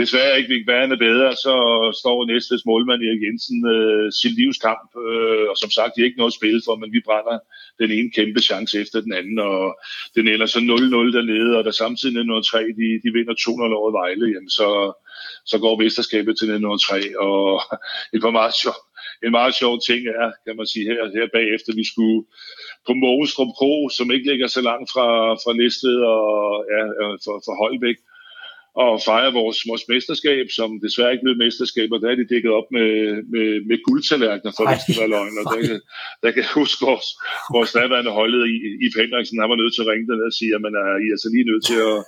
[0.00, 1.54] desværre ikke vil Værende bedre, så
[2.00, 6.22] står næstes målmand Erik Jensen øh, sin livskamp, øh, og som sagt, de er ikke
[6.22, 7.36] noget spil for, men vi brænder
[7.80, 9.62] den ene kæmpe chance efter den anden, og
[10.16, 10.62] den ender så 0-0
[11.16, 14.68] dernede, og der samtidig 1903, de, de vinder 2-0 over Vejle, jamen så,
[15.50, 17.40] så går mesterskabet til 1903, og
[18.14, 18.84] et par meget sjovt
[19.24, 22.20] en meget sjov ting er, kan man sige, her, her bagefter, vi skulle
[22.86, 25.06] på Mogenstrup Kro, som ikke ligger så langt fra,
[25.42, 26.22] fra Næstved og
[26.74, 27.98] ja, øh, for, for Holbæk,
[28.82, 32.52] og fejre vores, vores mesterskab, som desværre ikke blev mesterskab, og der er de dækket
[32.58, 32.90] op med,
[33.34, 35.40] med, med guldtallerkener, for det skal være løgn.
[35.40, 35.60] Og der,
[36.22, 37.08] der kan jeg huske vores,
[37.56, 40.52] vores daværende holdet i, i Pendriksen, han var nødt til at ringe den og sige,
[40.56, 41.98] at man er, I er altså lige nødt til at,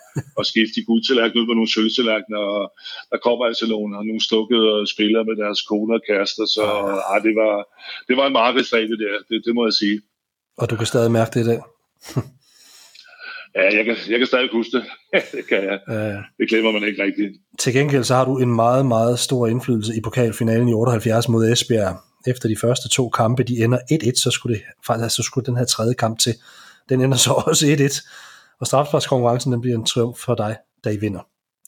[0.40, 2.62] at skifte de guldtallerkener ud på nogle sølvtallerkener, og
[3.11, 6.64] der kommer altså nogle, nogle stukkede spillere med deres kone og kærester, så
[7.12, 7.55] ah, det, var,
[8.09, 9.96] det var en markedsdag, det der, det, det må jeg sige.
[10.61, 11.61] Og du kan stadig mærke det i dag?
[13.56, 14.84] Ja, jeg kan, jeg kan stadig huske det.
[15.36, 15.78] det kan jeg.
[15.88, 16.16] Ja.
[16.38, 17.32] Det glemmer man ikke rigtigt.
[17.58, 21.48] Til gengæld så har du en meget, meget stor indflydelse i pokalfinalen i 78 mod
[21.48, 21.96] Esbjerg.
[22.26, 25.56] Efter de første to kampe, de ender 1-1, så skulle, det, faktisk, så skulle den
[25.56, 26.34] her tredje kamp til.
[26.88, 28.10] Den ender så også 1-1,
[28.60, 31.20] og straffesparkskonkurrencen den bliver en triumf for dig, da I vinder.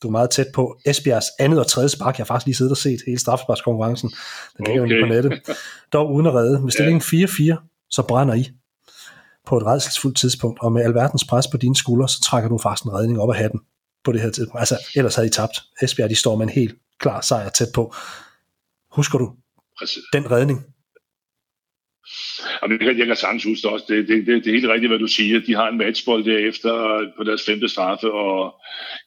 [0.03, 2.19] Du er meget tæt på Esbjergs andet og tredje spark.
[2.19, 4.11] Jeg har faktisk lige siddet og set hele straffesparkskonkurrencen.
[4.59, 5.01] Den ligger okay.
[5.01, 5.57] jo på nettet.
[5.93, 6.61] Dog uden at redde.
[6.61, 8.51] Med stillingen 4-4, så brænder I
[9.49, 12.85] på et redselsfuldt tidspunkt, og med alverdens pres på dine skuldre, så trækker du faktisk
[12.85, 13.61] en redning op af hatten
[14.05, 14.61] på det her tidspunkt.
[14.61, 15.63] Altså, ellers havde I tabt.
[15.83, 17.95] Esbjerg, de står med en helt klar sejr tæt på.
[18.91, 19.33] Husker du
[19.79, 20.03] Præcis.
[20.13, 20.65] den redning?
[22.63, 23.85] Og jeg, kan, jeg kan sagtens huske også.
[23.89, 25.41] Det, det, det, det er helt rigtigt, hvad du siger.
[25.41, 26.75] De har en matchbold derefter
[27.17, 28.55] på deres femte straffe, og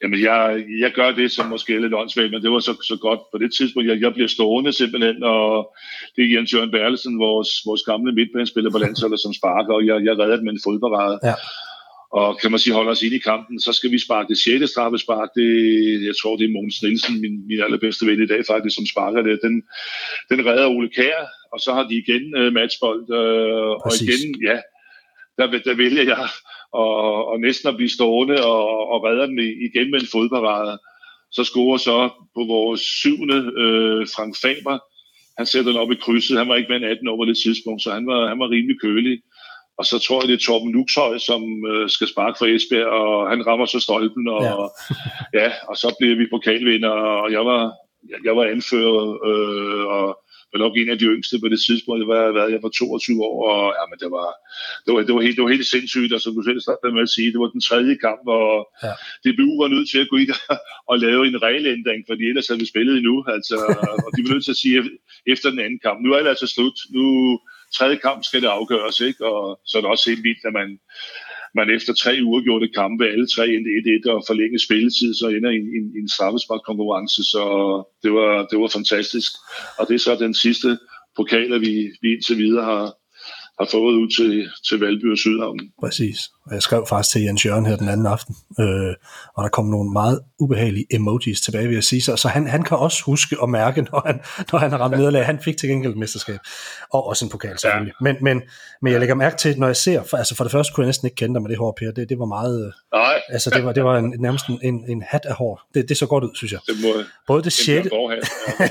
[0.02, 2.96] jamen, jeg, jeg gør det, som måske er lidt åndssvagt, men det var så, så
[3.00, 3.88] godt på det tidspunkt.
[3.88, 5.74] Jeg, jeg bliver stående simpelthen, og
[6.16, 10.04] det er Jens Jørgen Berlesen, vores, vores gamle midtbanespiller på landsholdet, som sparker, og jeg,
[10.04, 11.18] jeg redder med en fodparade.
[11.24, 11.34] Ja.
[12.12, 14.66] Og kan man sige, holder os ind i kampen, så skal vi sparke det sjette
[14.66, 15.28] straffespark.
[15.36, 15.48] Det,
[16.08, 19.22] jeg tror, det er Mogens Nielsen, min, min allerbedste ven i dag faktisk, som sparker
[19.22, 19.40] det.
[19.42, 19.54] Den,
[20.30, 21.20] den redder Ole Kær,
[21.52, 23.02] og så har de igen uh, matchbold.
[23.20, 24.58] Uh, og igen, ja,
[25.38, 26.28] der, der vælger jeg
[26.72, 30.78] og, og næsten at blive stående og, og redder den igen med en fodparade.
[31.30, 34.78] Så scorer så på vores syvende uh, Frank Faber.
[35.38, 36.38] Han sætter den op i krydset.
[36.38, 38.50] Han var ikke mere end 18 år på det tidspunkt, så han var, han var
[38.50, 39.22] rimelig kølig.
[39.78, 43.30] Og så tror jeg, det er Torben Luxhøj, som øh, skal sparke for Esbjerg, og
[43.30, 44.54] han rammer så stolpen, og, ja.
[45.40, 46.90] ja, og så bliver vi pokalvinder,
[47.22, 47.72] og jeg var,
[48.24, 52.00] jeg var anfører, øh, og var nok en af de yngste på det tidspunkt.
[52.02, 54.28] Jeg var, hvad, jeg var 22 år, og ja, men det var,
[54.84, 57.06] det var, det var, helt, det var helt sindssygt, og som du selv startede med
[57.06, 58.46] at sige, det var den tredje kamp, hvor
[58.86, 58.94] ja.
[59.22, 60.32] DBU var nødt til at gå ind
[60.90, 63.56] og lave en regelændring, fordi ellers havde vi spillet endnu, altså,
[64.04, 64.78] og de var nødt til at sige
[65.32, 67.04] efter den anden kamp, nu er det altså slut, nu,
[67.78, 69.26] tredje kamp skal det afgøres, ikke?
[69.26, 70.78] og så er det også helt vildt, at man,
[71.54, 73.70] man efter tre uger gjorde det kampe, alle tre endte
[74.08, 77.44] 1-1 og forlænge spilletid, så ender i en, en, en straffesparkkonkurrence, så
[78.02, 79.32] det var, det var fantastisk.
[79.78, 80.78] Og det er så den sidste
[81.16, 82.84] pokal, vi, vi indtil videre har,
[83.60, 85.60] har fået ud til, til Valby og Sydhavn.
[85.80, 86.18] Præcis.
[86.46, 88.94] Og jeg skrev faktisk til Jens Jørgen her den anden aften, øh,
[89.34, 92.02] og der kom nogle meget ubehagelige emojis tilbage, vil jeg sige.
[92.02, 94.20] Så, så han, han kan også huske og mærke, når han,
[94.52, 95.26] når han har ramt nederlag.
[95.26, 96.38] Han fik til gengæld mesterskab,
[96.92, 97.94] og også en pokal selvfølgelig.
[98.00, 98.04] Ja.
[98.04, 98.42] Men, men,
[98.82, 100.88] men jeg lægger mærke til, når jeg ser, for, altså for det første kunne jeg
[100.88, 101.90] næsten ikke kende dig med det hår, Per.
[101.90, 102.72] Det, det var meget...
[102.94, 103.20] Nej.
[103.28, 105.60] Altså det var, det var en, nærmest en, en hat af hår.
[105.74, 106.60] Det, det så godt ud, synes jeg.
[106.66, 107.90] Det må, både det sjette...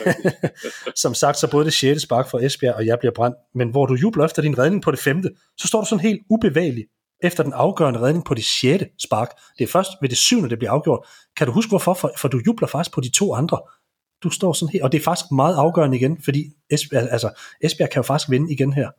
[0.96, 3.86] som sagt, så både det sjette spark for Esbjerg, og jeg bliver brændt, men hvor
[3.86, 6.86] du jubler efter din redning på det femte, så står du sådan helt ubevægelig
[7.24, 9.30] efter den afgørende redning på det sjette spark.
[9.58, 11.08] Det er først ved det syvende, det bliver afgjort.
[11.38, 11.94] Kan du huske hvorfor?
[11.94, 13.60] For, for du jubler faktisk på de to andre.
[14.24, 17.30] Du står sådan her, og det er faktisk meget afgørende igen, fordi Esbjerg, altså,
[17.62, 18.90] Esbjerg kan jo faktisk vinde igen her.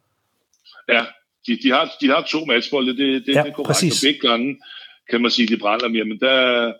[0.89, 1.05] Ja,
[1.47, 3.67] de, de, har, de har to matchbolde, det, det, ja, det er korrekt.
[3.67, 4.05] Præcis.
[4.05, 4.57] Og begge gange
[5.11, 6.73] kan man sige, de brænder mere, men der,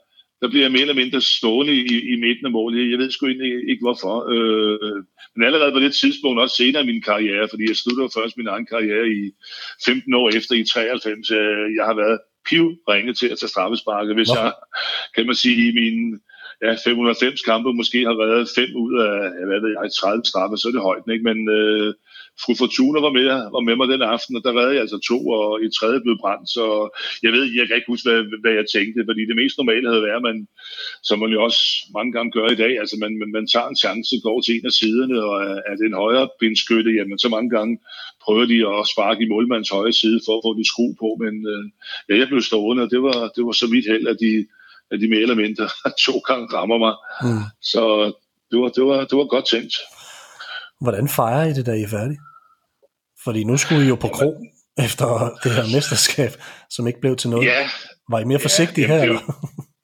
[0.43, 2.91] der bliver jeg mere eller mindre stående i, i midten af målet.
[2.91, 4.15] Jeg ved sgu egentlig ikke, hvorfor.
[4.35, 5.05] Øh,
[5.37, 8.53] men allerede på det tidspunkt, også senere i min karriere, fordi jeg sluttede først min
[8.55, 9.21] egen karriere i
[9.85, 11.31] 15 år efter i 93.
[11.31, 14.53] Øh, jeg har været piv ringe til at tage straffesparket, hvis jeg,
[15.15, 16.19] kan man sige, i mine
[16.63, 20.69] ja, 590 kampe måske har været fem ud af, hvad ved jeg, 30 straffe, så
[20.69, 21.25] er det højt, ikke?
[21.31, 21.95] Men øh,
[22.43, 25.19] fru Fortuna var med, var med mig den aften, og der redde jeg altså to,
[25.39, 26.65] og i tredje blev brændt, så
[27.25, 30.07] jeg ved, jeg kan ikke huske, hvad, hvad jeg tænkte, fordi det mest normale havde
[30.09, 30.37] været, man,
[31.09, 31.63] som man jo også
[31.97, 34.67] mange gange gør i dag, altså man, man, man tager en chance, går til en
[34.71, 37.75] af siderne, og er, er det en højre bindskytte, jamen så mange gange
[38.25, 41.35] prøver de at sparke i målmands højre side for at få det skru på, men
[41.53, 41.65] øh,
[42.09, 44.33] ja, jeg blev stående, og det var, det var så vidt held, at de,
[44.93, 45.67] at de mere eller mindre
[46.07, 46.95] to gange rammer mig.
[47.25, 47.45] Mm.
[47.73, 47.83] Så
[48.51, 49.75] det var, det, var, det var godt tænkt.
[50.83, 52.21] Hvordan fejrer I det, da I er færdige?
[53.25, 54.31] Fordi nu skulle I jo på kro
[54.87, 55.07] efter
[55.43, 56.33] det her mesterskab,
[56.75, 57.47] som ikke blev til noget.
[57.47, 57.63] Ja,
[58.11, 59.03] var I mere forsigtige ja, her?
[59.03, 59.23] Eller?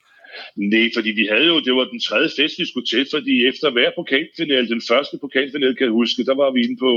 [0.73, 3.69] Nej, fordi vi havde jo, det var den tredje fest, vi skulle til, fordi efter
[3.77, 6.93] hver pokalfinale, den første pokalfinale, kan jeg huske, der var vi inde på,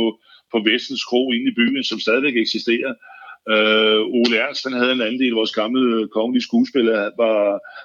[0.52, 2.94] på Vestens Kro inde i byen, som stadigvæk eksisterer.
[3.50, 7.40] Øh, Ole Ernst, han havde en anden del af vores gamle kongelige skuespiller, var,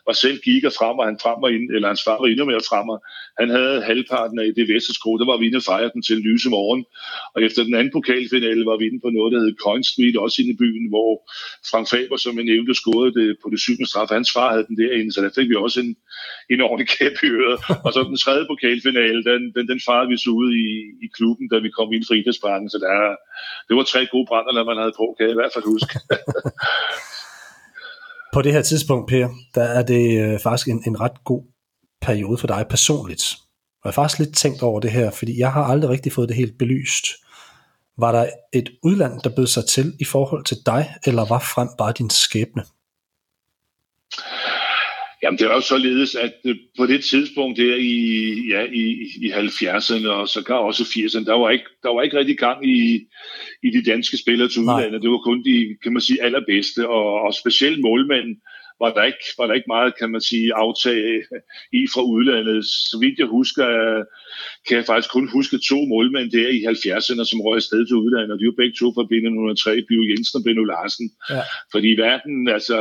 [0.06, 2.44] var selv gik og frem, og han frem og ind, eller hans far var endnu
[2.44, 2.88] mere frem,
[3.40, 6.48] han havde halvparten af det Vesterskro, der var vi inde og fejre den til lyse
[6.56, 6.82] morgen.
[7.34, 10.36] Og efter den anden pokalfinale var vi inde på noget, der hed Coin Street, også
[10.42, 11.10] inde i byen, hvor
[11.70, 14.08] Frank Faber, som jeg nævnte, scorede det på det syvende straf.
[14.18, 15.90] Hans far havde den derinde, så der fik vi også en,
[16.52, 17.58] en ordentlig kæp i øret.
[17.84, 20.68] Og så den tredje pokalfinale, den, den, den farede vi så ud i,
[21.04, 22.68] i klubben, da vi kom ind fra idrætsparken.
[22.70, 22.94] Så der,
[23.68, 26.00] det var tre gode brænder, man havde på, kan jeg hvert fald huske.
[28.34, 31.42] på det her tidspunkt, Per, der er det øh, faktisk en, en ret god
[32.00, 33.24] periode for dig personligt.
[33.82, 36.28] Og jeg har faktisk lidt tænkt over det her, fordi jeg har aldrig rigtig fået
[36.28, 37.06] det helt belyst.
[37.98, 41.68] Var der et udland, der bød sig til i forhold til dig, eller var frem
[41.78, 42.64] bare din skæbne?
[45.22, 47.94] Jamen, det var jo således, at øh, på det tidspunkt der i,
[48.48, 48.84] ja, i,
[49.22, 52.68] i 70'erne og så gar også 80'erne, der var ikke, der var ikke rigtig gang
[52.68, 53.08] i,
[53.62, 55.02] i de danske spillere til udlandet.
[55.02, 58.36] Det var kun de, kan man sige, allerbedste, og, og specielt målmanden
[58.80, 61.00] var der, ikke, var der ikke meget, kan man sige, aftag
[61.72, 62.64] i fra udlandet.
[62.64, 63.66] Så vidt jeg husker,
[64.66, 68.32] kan jeg faktisk kun huske to målmænd der i 70'erne, som røg afsted til udlandet,
[68.32, 71.06] og de var begge to fra B103, Bio Jensen og Benno Larsen.
[71.30, 71.42] Ja.
[71.72, 72.78] Fordi verden, altså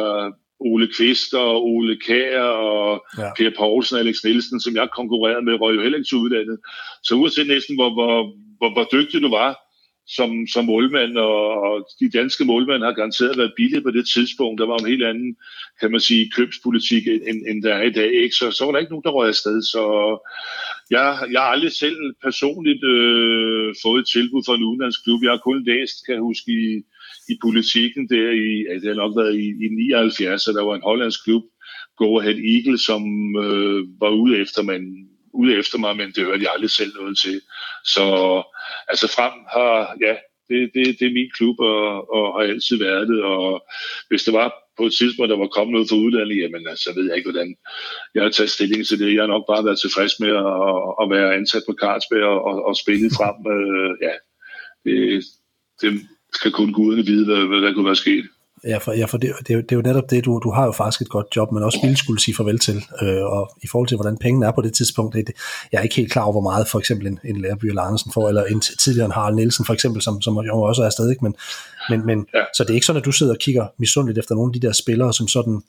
[0.59, 3.29] Ole Kvist og Ole Kær og ja.
[3.37, 6.57] Per Poulsen og Alex Nielsen, som jeg konkurrerede med, røg jo heller ikke til udlandet.
[7.03, 9.65] Så uanset næsten, hvor, hvor, hvor, hvor dygtig du var
[10.07, 14.59] som, som målmand, og, og de danske målmænd har garanteret været billige på det tidspunkt.
[14.61, 15.35] Der var en helt anden,
[15.79, 18.13] kan man sige, købspolitik, end, end der er i dag.
[18.13, 18.35] Ikke?
[18.35, 19.61] Så, så var der ikke nogen, der røg afsted.
[19.61, 19.83] Så
[20.89, 25.23] jeg, jeg har aldrig selv personligt øh, fået et tilbud fra en udenlandsk klub.
[25.23, 26.83] Jeg har kun læst, kan jeg huske, i,
[27.29, 30.75] i politikken der i, altså det har nok været i, i 79, så der var
[30.75, 31.43] en hollandsk klub,
[31.97, 33.01] Go Ahead Eagle, som
[33.45, 34.81] øh, var ude efter, man,
[35.33, 37.41] ude efter mig, men det hørte jeg aldrig selv noget til.
[37.85, 38.05] Så
[38.88, 40.15] altså frem har, ja,
[40.49, 43.65] det, det, det er min klub, og, og har altid været det, og
[44.09, 47.05] hvis det var på et tidspunkt, der var kommet noget fra udlandet, jamen altså, ved
[47.07, 47.55] jeg ikke, hvordan
[48.15, 49.13] jeg har taget stilling til det.
[49.13, 50.55] Jeg har nok bare været tilfreds med at,
[51.01, 53.38] at være ansat på Carlsberg og, og, og spille frem.
[53.55, 54.15] Øh, ja,
[54.85, 55.23] det,
[55.81, 55.89] det,
[56.35, 58.25] skal kun guderne vide, hvad, hvad der kunne være sket.
[58.63, 60.51] Ja, for, ja, for det, det, er jo, det er jo netop det, du, du
[60.51, 62.83] har jo faktisk et godt job, men også ville skulle sige farvel til.
[63.01, 65.31] Øh, og i forhold til, hvordan pengene er på det tidspunkt, det,
[65.71, 68.11] jeg er ikke helt klar over, hvor meget for eksempel en, en lærerby eller Andersen
[68.13, 71.17] får, eller en tidligere en Harald Nielsen for eksempel, som, som jo også er stadig,
[71.21, 71.35] men,
[71.89, 72.43] men, men ja.
[72.53, 74.67] så det er ikke sådan, at du sidder og kigger misundeligt efter nogle af de
[74.67, 75.61] der spillere, som sådan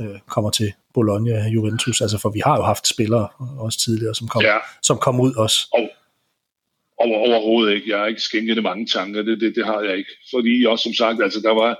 [0.00, 4.28] øh, kommer til Bologna Juventus, altså for vi har jo haft spillere også tidligere, som
[4.28, 4.56] kom, ja.
[4.82, 5.68] som kom ud også.
[5.72, 5.90] Og
[7.06, 7.90] over, overhovedet ikke.
[7.90, 9.22] Jeg har ikke skænket det mange tanker.
[9.22, 10.12] Det, det, det har jeg ikke.
[10.34, 11.70] Fordi også som sagt, altså, der var,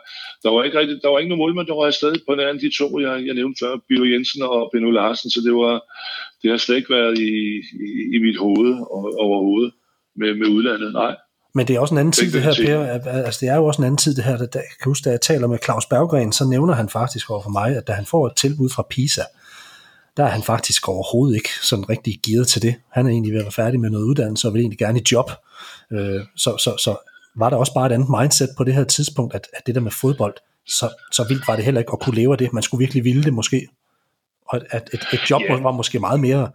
[0.42, 2.62] der var ikke rigtig, der var ikke nogen målmand, der var afsted på den anden
[2.64, 5.74] de to, jeg, jeg nævnte før, Bjørn Jensen og Benno Larsen, så det var,
[6.42, 7.32] det har slet ikke været i,
[7.88, 8.70] i, i mit hoved
[9.26, 9.72] overhovedet
[10.16, 11.14] med, med udlandet, nej.
[11.54, 13.10] Men det er også en anden tid, det her, Per.
[13.26, 14.36] Altså, det er jo også en anden tid, det her.
[14.36, 17.42] Da, jeg kan huske, da jeg taler med Claus Berggren, så nævner han faktisk over
[17.42, 19.22] for mig, at da han får et tilbud fra PISA,
[20.16, 22.74] der er han faktisk overhovedet ikke sådan rigtig gearet til det.
[22.90, 25.02] Han er egentlig ved at være færdig med noget uddannelse og vil egentlig gerne i
[25.12, 25.30] job.
[25.92, 26.96] Øh, så, så, så
[27.36, 29.80] var der også bare et andet mindset på det her tidspunkt, at, at det der
[29.80, 30.34] med fodbold,
[30.66, 32.52] så, så vildt var det heller ikke at kunne leve af det.
[32.52, 33.68] Man skulle virkelig ville det måske.
[34.48, 35.64] Og at et, et job yeah.
[35.64, 36.50] var måske meget mere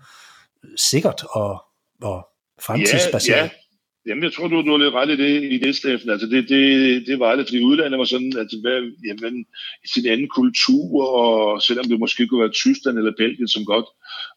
[0.89, 1.63] sikkert og,
[2.01, 2.27] og
[2.61, 3.37] fremtidsbaseret.
[3.37, 3.66] Yeah, yeah.
[4.07, 6.09] Jamen, jeg tror, du, du har lidt ret i det, i det Steffen.
[6.09, 9.45] Altså, det, det, det var det, fordi udlandet var sådan, at hvad, jamen,
[9.85, 13.85] i sin anden kultur, og selvom det måske kunne være Tyskland eller Belgien, som godt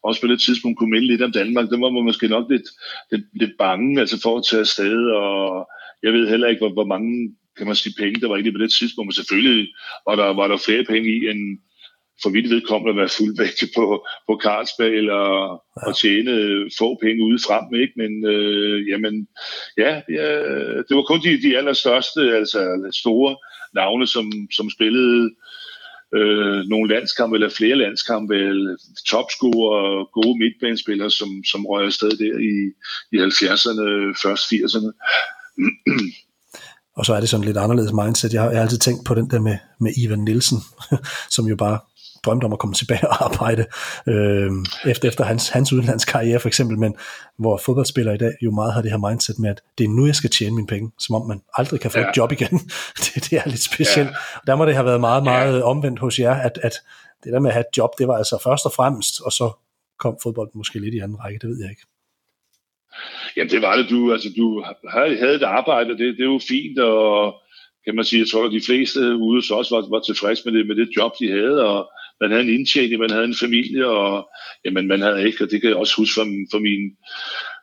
[0.03, 2.67] også på det tidspunkt kunne melde lidt om Danmark, der var man måske nok lidt,
[3.11, 5.67] lidt, lidt bange altså for at tage afsted, og
[6.03, 8.63] jeg ved heller ikke, hvor, hvor mange kan man sige, penge, der var egentlig på
[8.63, 9.67] det tidspunkt, men selvfølgelig
[10.07, 11.41] var der, var der flere penge i, end,
[12.23, 13.85] for vidt vedkommende at være fuldvægtig på,
[14.27, 15.89] på Carlsberg eller ja.
[15.89, 16.33] at tjene
[16.79, 17.93] få penge ude frem, ikke?
[18.01, 19.27] Men øh, jamen,
[19.77, 20.27] ja, ja,
[20.87, 22.59] det var kun de, de allerstørste, altså
[23.01, 23.35] store
[23.75, 24.25] navne, som,
[24.57, 25.29] som spillede
[26.15, 28.75] øh, nogle landskampe eller flere landskampe, eller
[29.09, 32.55] topscorer, gode midtbanespillere, som, som røg afsted der i,
[33.13, 33.85] i 70'erne,
[34.23, 34.91] først 80'erne.
[36.97, 38.33] Og så er det sådan lidt anderledes mindset.
[38.33, 40.57] Jeg har, jeg har altid tænkt på den der med, med Ivan Nielsen,
[41.35, 41.79] som jo bare
[42.25, 43.65] drømte om at komme tilbage og arbejde
[44.07, 44.51] øh,
[44.85, 46.95] efter, efter hans, hans udenlandskarriere for eksempel, men
[47.37, 50.05] hvor fodboldspillere i dag jo meget har det her mindset med, at det er nu,
[50.05, 52.09] jeg skal tjene mine penge, som om man aldrig kan få ja.
[52.09, 52.59] et job igen.
[53.03, 54.09] det, det er lidt specielt.
[54.09, 54.15] Ja.
[54.47, 55.63] Der må det have været meget, meget ja.
[55.63, 56.73] omvendt hos jer, at, at
[57.23, 59.51] det der med at have et job, det var altså først og fremmest, og så
[59.99, 61.81] kom fodbolden måske lidt i anden række, det ved jeg ikke.
[63.37, 64.65] Jamen det var det, du, altså du
[65.21, 67.35] havde et arbejde, det, det er jo fint, og
[67.85, 70.59] kan man sige, jeg tror, at de fleste ude så også var, var tilfredse med
[70.59, 71.89] det, med det job, de havde, og
[72.21, 74.29] man havde en indtjening, man havde en familie, og
[74.65, 76.83] jamen, man havde ikke, og det kan jeg også huske fra, fra min,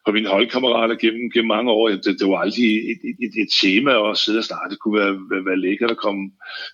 [0.06, 3.50] på mine holdkammerater gennem, gennem mange år, det, det var aldrig et, et, et, et
[3.62, 4.70] tema at sidde og starte.
[4.70, 6.30] Det kunne være, være, være lækkert at komme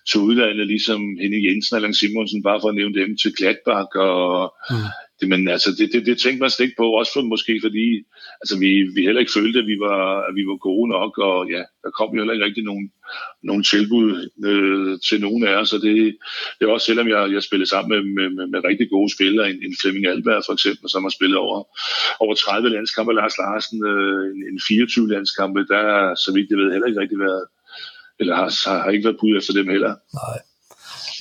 [0.09, 3.91] til udlandet, ligesom Henning Jensen og Lang Simonsen, bare for at nævne dem til Gladbach,
[3.95, 7.21] og mm det, men altså, det, det, det tænkte man slet ikke på, også for,
[7.21, 7.87] måske fordi
[8.41, 11.49] altså, vi, vi heller ikke følte, at vi, var, at vi var gode nok, og
[11.49, 12.91] ja, der kom jo heller ikke rigtig nogen,
[13.49, 14.07] nogen tilbud
[14.49, 16.17] øh, til nogen af os, og det,
[16.57, 19.49] det var også selvom jeg, jeg spillede sammen med, med, med, med rigtig gode spillere,
[19.49, 21.57] en, en Flemming Alberg for eksempel, som har spillet over,
[22.23, 26.71] over 30 landskampe, Lars Larsen, øh, en, en 24 landskampe, der så vidt jeg ved
[26.71, 27.45] heller ikke rigtig været,
[28.19, 28.49] eller har,
[28.83, 29.93] har ikke været bud efter dem heller.
[30.21, 30.39] Nej.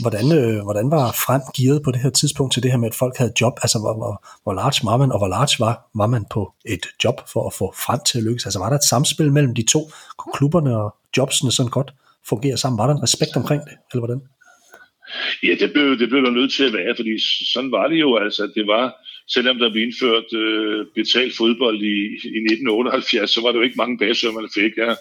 [0.01, 2.95] Hvordan, øh, hvordan var frem gearet på det her tidspunkt til det her med, at
[2.95, 3.55] folk havde job?
[3.63, 6.43] Altså, hvor, hvor, hvor large var man, og hvor large var, var man på
[6.75, 8.47] et job for at få frem til at lykkes?
[8.47, 9.81] Altså, var der et samspil mellem de to?
[10.19, 11.91] Kunne klubberne og jobsene sådan godt
[12.29, 12.79] fungere sammen?
[12.79, 14.23] Var der en respekt omkring det, eller hvordan?
[15.43, 17.15] Ja, det blev, det blev der nødt til at være, fordi
[17.53, 18.17] sådan var det jo.
[18.17, 18.85] Altså, det var,
[19.35, 21.97] selvom der blev indført øh, betalt fodbold i,
[22.37, 24.73] i 1978, så var det jo ikke mange bagsøger, man fik.
[24.77, 24.97] Jeg,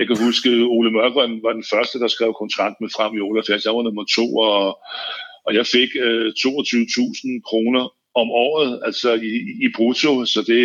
[0.00, 3.64] jeg kan huske, Ole Mørk var, den første, der skrev kontrakt med frem i 78.
[3.64, 4.62] Jeg var nummer to, og,
[5.46, 7.84] og jeg fik øh, 22.000 kroner
[8.22, 9.32] om året, altså i,
[9.66, 10.64] i brutto, så det,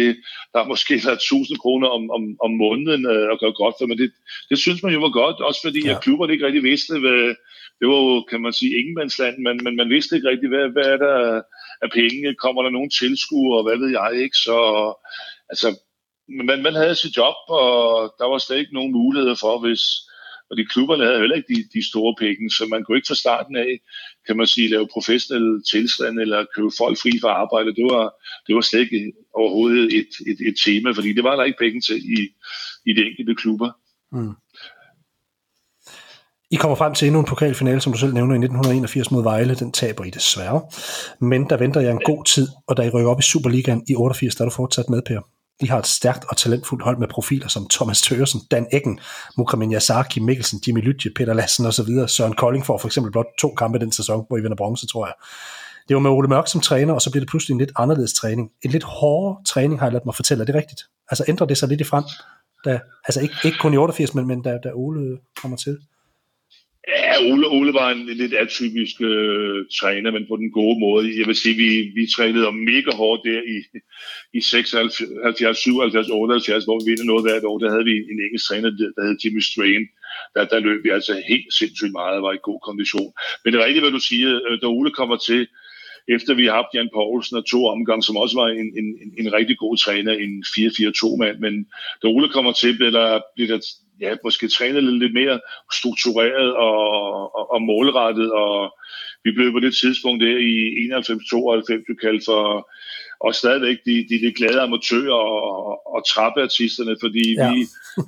[0.54, 3.86] der er måske været 1000 kroner om, om, om måneden øh, at gøre godt for,
[3.86, 4.12] men det,
[4.50, 5.92] det synes man jo var godt, også fordi ja.
[5.92, 7.22] at klubberne ikke rigtig vidste, hvad,
[7.80, 10.88] det var jo, kan man sige, ingenmandsland, men, men man vidste ikke rigtig, hvad, hvad
[10.94, 11.42] er der
[11.86, 14.58] af penge, kommer der nogen tilskuere, og hvad ved jeg ikke, så
[15.50, 15.68] altså,
[16.28, 19.84] man, man havde sit job, og der var slet ikke nogen muligheder for, hvis,
[20.50, 23.24] og de klubberne havde heller ikke de, de store penge, så man kunne ikke fra
[23.24, 23.72] starten af,
[24.28, 27.76] kan man sige, lave professionelle tilstand eller købe folk fri fra arbejde.
[27.76, 28.06] Det var,
[28.48, 31.82] det var slet ikke overhovedet et, et, et tema, fordi det var der ikke penge
[31.82, 32.20] til i,
[32.90, 33.70] i de enkelte klubber.
[34.12, 34.34] Mm.
[36.52, 39.56] I kommer frem til endnu en pokalfinale, som du selv nævner, i 1981 mod Vejle.
[39.56, 40.62] Den taber I desværre.
[41.20, 43.96] Men der venter jeg en god tid, og da I rykker op i Superligaen i
[43.96, 45.22] 88, der er du fortsat med, Per.
[45.62, 49.00] De har et stærkt og talentfuldt hold med profiler som Thomas Tøresen, Dan Eggen,
[49.38, 52.08] Mukramin Yasaki, Mikkelsen, Jimmy Lytje, Peter Lassen osv.
[52.08, 55.06] Søren Kolding får for eksempel blot to kampe den sæson, hvor I vinder bronze, tror
[55.06, 55.14] jeg.
[55.88, 58.14] Det var med Ole Mørk som træner, og så bliver det pludselig en lidt anderledes
[58.14, 58.52] træning.
[58.62, 60.42] En lidt hårdere træning har jeg ladt mig fortælle.
[60.42, 60.82] Er det rigtigt?
[61.10, 62.04] Altså ændrer det sig lidt i frem?
[62.66, 65.78] Da, altså ikke, ikke kun i 88, men, men da, da Ole kommer til?
[66.88, 71.20] Ja, Ole, Ole var en lidt atypisk øh, træner, men på den gode måde.
[71.20, 73.58] Jeg vil sige, vi, vi trænede mega hårdt der i,
[74.38, 77.58] i 76, 77, 78, hvor vi vinder noget hvert år.
[77.60, 79.86] Der havde vi en engelsk træner, der hed Jimmy Strain.
[80.36, 83.12] Der, der løb vi altså helt sindssygt meget og var i god kondition.
[83.42, 84.32] Men det er rigtigt, hvad du siger.
[84.48, 85.48] Øh, da Ole kommer til,
[86.08, 88.88] efter vi har haft Jan Poulsen og to omgang, som også var en, en,
[89.22, 91.38] en rigtig god træner, en 4-4-2-mand.
[91.40, 91.54] Men
[92.02, 93.62] da Ole kommer til, bliver der, bliver der
[94.02, 95.40] ja, måske trænet lidt, lidt mere
[95.74, 96.80] struktureret og,
[97.36, 98.76] og, og målrettet, og
[99.24, 100.54] vi blev på det tidspunkt der i
[101.92, 102.70] 91-92 kaldt for
[103.20, 107.60] og stadigvæk de, de, de glade amatører og, og trappeartisterne, fordi ja, vi,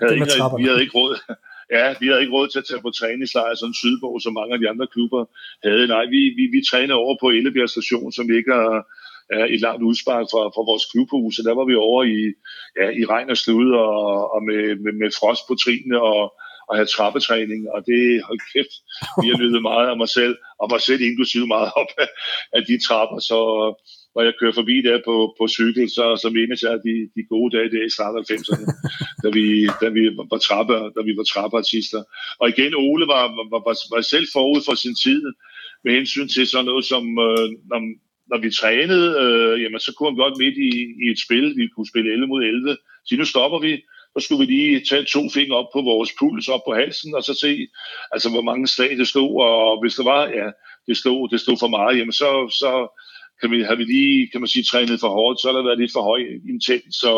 [0.02, 1.16] havde ikke, vi havde ikke råd.
[1.78, 4.60] Ja, vi havde ikke råd til at tage på træningslejr sådan Sydborg, som mange af
[4.60, 5.22] de andre klubber
[5.68, 5.88] havde.
[5.88, 8.60] Nej, vi, vi, vi træner over på Ellebjerg station, som ligger
[9.30, 12.20] er et langt udspark fra, fra vores klubhus, så der var vi over i,
[12.80, 13.98] ja, i regn og slud og,
[14.36, 16.22] og med, med, med frost på trinene og,
[16.70, 18.74] og have trappetræning, og det, hold kæft,
[19.22, 22.10] vi har lyttet meget af mig selv, og mig selv inklusive meget op af,
[22.58, 23.40] af de trapper, så
[24.18, 27.50] når jeg kører forbi der på, på cykel, så, så mindes jeg de, de gode
[27.56, 28.68] dage der i start af 90'erne,
[29.24, 29.46] da vi,
[29.82, 32.02] da vi var trapper, da vi var trappeartister.
[32.42, 35.22] Og igen, Ole var, var, var, var selv forud for sin tid,
[35.84, 37.80] med hensyn til sådan noget som, øh, når,
[38.30, 40.72] når vi trænede, øh, jamen, så kunne han godt midt i,
[41.04, 43.72] i et spil, vi kunne spille 11 mod 11, så nu stopper vi,
[44.14, 47.24] så skulle vi lige tage to fingre op på vores puls, op på halsen, og
[47.24, 47.68] så se,
[48.12, 50.48] altså, hvor mange slag det stod, og hvis det var, ja,
[50.88, 52.30] det stod, det stod for meget, jamen, så,
[52.62, 52.72] så
[53.42, 55.80] kan vi, har vi lige, kan man sige, trænet for hårdt, så har der været
[55.80, 56.22] lidt for høj
[56.54, 57.14] intens, så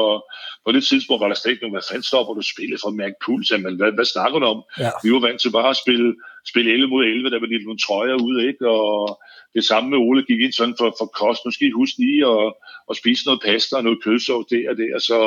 [0.66, 3.16] på det tidspunkt var der slet ikke hvad fanden stopper du spille for at mærke
[3.26, 4.62] puls, jamen, hvad, hvad snakker du om?
[4.80, 4.91] Ja.
[5.03, 6.07] Vi var vant til bare at spille,
[6.49, 8.63] spille 11 mod 11, der var lidt nogle trøjer ud, ikke?
[8.69, 9.19] Og
[9.55, 11.41] det samme med Ole gik ind sådan for, for kost.
[11.45, 12.53] Nu skal I huske lige at,
[12.89, 14.99] at spise noget pasta og noget kødsov der og der.
[15.09, 15.17] Så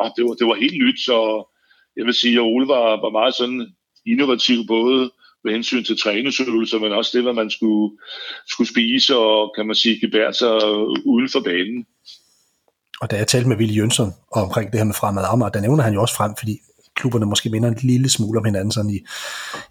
[0.00, 1.18] åh, det, var, det var helt nyt, så
[1.96, 3.60] jeg vil sige, at Ole var, var meget sådan
[4.06, 5.10] innovativ både
[5.44, 7.96] med hensyn til træningsøvelser, men også det, hvad man skulle,
[8.52, 10.52] skulle spise og, kan man sige, gebære sig
[11.12, 11.86] uden for banen.
[13.00, 15.82] Og da jeg talte med Ville Jønsson omkring det her med fremad Amager, der nævner
[15.82, 16.54] han jo også frem, fordi
[17.00, 18.98] klubberne måske minder en lille smule om hinanden sådan i,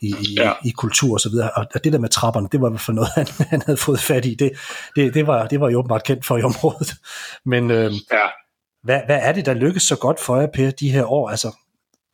[0.02, 0.52] i, ja.
[0.52, 1.52] i, i kultur og så videre.
[1.52, 4.00] Og det der med trapperne, det var i hvert fald noget, han, han havde fået
[4.00, 4.36] fat i.
[4.36, 4.52] Det,
[4.96, 6.94] det, det, var, det var jo åbenbart kendt for i området.
[7.52, 8.28] Men øh, ja.
[8.84, 11.30] hvad, hvad er det, der lykkes så godt for jer, Per, de her år?
[11.30, 11.56] Altså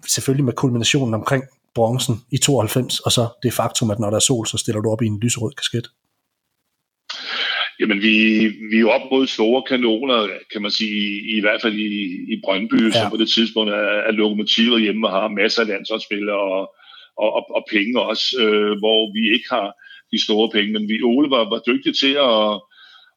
[0.07, 1.43] selvfølgelig med kulminationen omkring
[1.75, 4.91] bronzen i 92, og så det faktum, at når der er sol, så stiller du
[4.91, 5.87] op i en lyserød kasket.
[7.79, 8.15] Jamen, vi,
[8.71, 11.01] vi er op mod store kanoner, kan man sige,
[11.31, 11.93] i, i hvert fald i,
[12.33, 12.91] i Brøndby, ja.
[12.91, 16.73] som på det tidspunkt er, er lokomotiver hjemme og har masser af landsholdsspillere og,
[17.17, 19.67] og, og, og penge også, øh, hvor vi ikke har
[20.11, 20.73] de store penge.
[20.73, 22.61] Men vi, Ole var, var dygtig til at,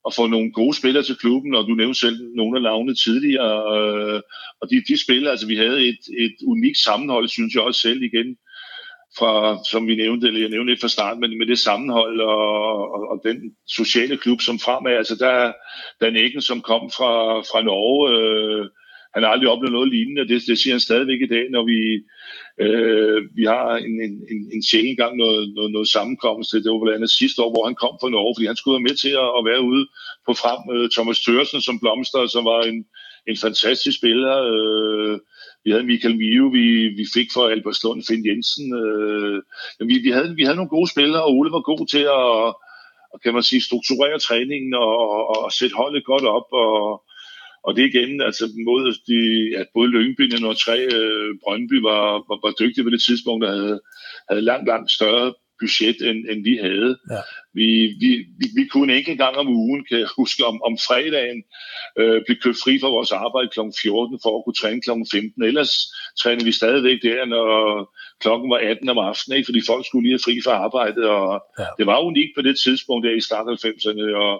[0.07, 3.57] at få nogle gode spillere til klubben, og du nævnte selv nogle af navnene tidligere.
[3.77, 4.21] Øh,
[4.61, 8.03] og de, de spillere, altså vi havde et, et unikt sammenhold, synes jeg også selv
[8.03, 8.37] igen,
[9.19, 12.93] fra, som vi nævnte, eller jeg nævnte lidt fra starten, men med det sammenhold og,
[12.95, 13.37] og, og den
[13.69, 15.53] sociale klub som fremad, altså der,
[16.01, 18.67] der er som kom fra, fra Norge, øh,
[19.15, 21.81] han har aldrig oplevet noget lignende, det, det siger han stadigvæk i dag, når vi,
[22.65, 26.53] øh, vi har en, en, en, en sjældent gang noget, noget, noget sammenkomst.
[26.53, 28.89] Det var blandt andet sidste år, hvor han kom fra Norge, fordi han skulle være
[28.89, 29.85] med til at, at være ude
[30.27, 30.61] på frem.
[30.75, 32.79] Øh, Thomas Tørsen som blomster, som var en,
[33.31, 35.17] en fantastisk spiller, øh,
[35.65, 38.67] vi havde Michael Mio, vi, vi fik for Albertslund, Finn Jensen.
[38.83, 39.43] Øh,
[39.89, 42.55] vi, vi, havde, vi havde nogle gode spillere, og Ole var god til at
[43.13, 46.49] og kan man sige, strukturere træningen og, og, og sætte holdet godt op.
[46.53, 47.03] Og,
[47.65, 49.21] og det igen, altså mod de,
[49.61, 53.51] at både Lyngby og tre øh, Brøndby var, var, var dygtige på det tidspunkt, der
[53.51, 53.81] havde,
[54.31, 56.93] havde langt, langt større budget, end, end vi havde.
[57.11, 57.21] Ja.
[57.59, 57.69] Vi,
[58.03, 61.41] vi, vi, vi kunne en enkelt gang om ugen, kan jeg huske, om, om fredagen
[62.01, 63.61] øh, blive købt fri fra vores arbejde kl.
[63.83, 64.91] 14 for at kunne træne kl.
[65.13, 65.43] 15.
[65.43, 65.73] Ellers
[66.21, 67.49] trænede vi stadigvæk der, når
[68.23, 69.49] klokken var 18 om aftenen, ikke?
[69.49, 71.29] fordi folk skulle lige have fri fra arbejdet, og
[71.59, 71.69] ja.
[71.79, 74.33] det var unikt på det tidspunkt der i start 90'erne, og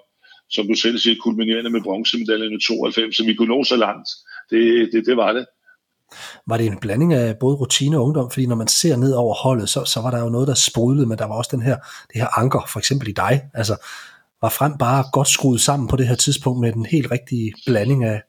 [0.51, 4.09] som du selv siger, kulminerende med bronzemedaljen i 92, så vi kunne nå så langt.
[4.51, 5.47] Det, det, det var det.
[6.47, 8.31] Var det en blanding af både rutine og ungdom?
[8.31, 11.07] Fordi når man ser ned over holdet, så, så var der jo noget, der sprudlede,
[11.07, 11.77] men der var også den her,
[12.13, 13.43] det her anker, for eksempel i dig.
[13.55, 13.77] Altså,
[14.43, 18.05] var frem bare godt skruet sammen på det her tidspunkt med den helt rigtige blanding
[18.05, 18.23] af,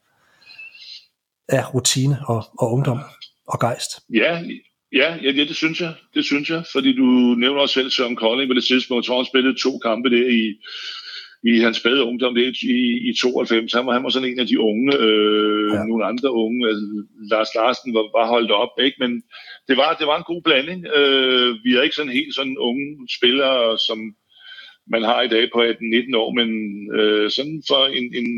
[1.47, 2.99] af rutine og, og ungdom
[3.47, 3.99] og gejst?
[4.13, 4.43] Ja,
[4.91, 5.93] Ja, ja, det synes jeg.
[6.13, 9.03] Det synes jeg, fordi du nævner også selv Søren Kolding på det tidspunkt.
[9.03, 10.43] Jeg tror, han spillede to kampe der i,
[11.44, 13.74] i hans spæde ungdom det i, i 92.
[13.74, 15.84] Han var, han var sådan en af de unge, øh, ja.
[15.84, 16.68] nogle andre unge.
[16.68, 16.86] Altså,
[17.32, 18.98] Lars Larsen var, var holdt op, ikke?
[19.00, 19.24] men
[19.68, 20.86] det var, det var en god blanding.
[20.98, 24.00] Øh, vi er ikke sådan helt sådan unge spillere, som
[24.92, 26.50] man har i dag på 18-19 år, men
[27.00, 28.30] øh, sådan for en, en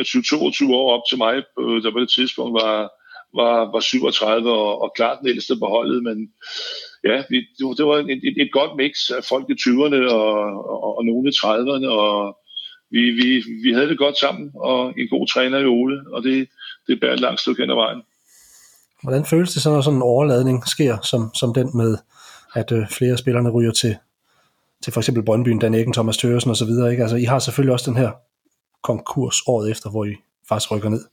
[0.00, 2.76] 21-22 år op til mig, øh, der på det tidspunkt var,
[3.40, 6.18] var, var 37 og, og klart den ældste på holdet, men
[7.04, 7.36] ja, vi,
[7.78, 10.32] det var et, et, et godt mix af folk i 20'erne og,
[10.72, 12.37] og, og nogle i 30'erne, og
[12.90, 16.48] vi, vi, vi havde det godt sammen, og en god træner i Ole, og det,
[16.86, 18.02] det bærer et langt stykke hen ad vejen.
[19.02, 21.98] Hvordan føles det så, når sådan en overladning sker, som, som den med,
[22.54, 23.96] at øh, flere af spillerne ryger til,
[24.82, 27.02] til for eksempel Brøndbyen, Dan Eggen, Thomas Tøresen osv., ikke?
[27.02, 28.10] Altså, I har selvfølgelig også den her
[28.82, 30.14] konkurs året efter, hvor I
[30.48, 31.04] faktisk rykker ned.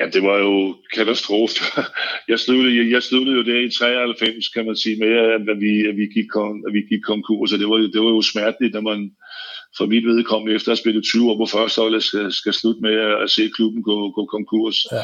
[0.00, 1.54] Ja, det var jo katastrofe.
[2.30, 5.72] Jeg sluttede, jeg, jeg sluttede jo der i 93, kan man sige, med at vi,
[5.90, 6.30] at vi, gik,
[6.66, 9.10] at vi gik konkurs, og det var, det var jo smerteligt, når man
[9.76, 12.80] for mit vedkommende efter at have spillet 20 år på første hold, skal, skal slutte
[12.80, 12.94] med
[13.24, 14.76] at se klubben gå, gå konkurs.
[14.92, 15.02] Ja.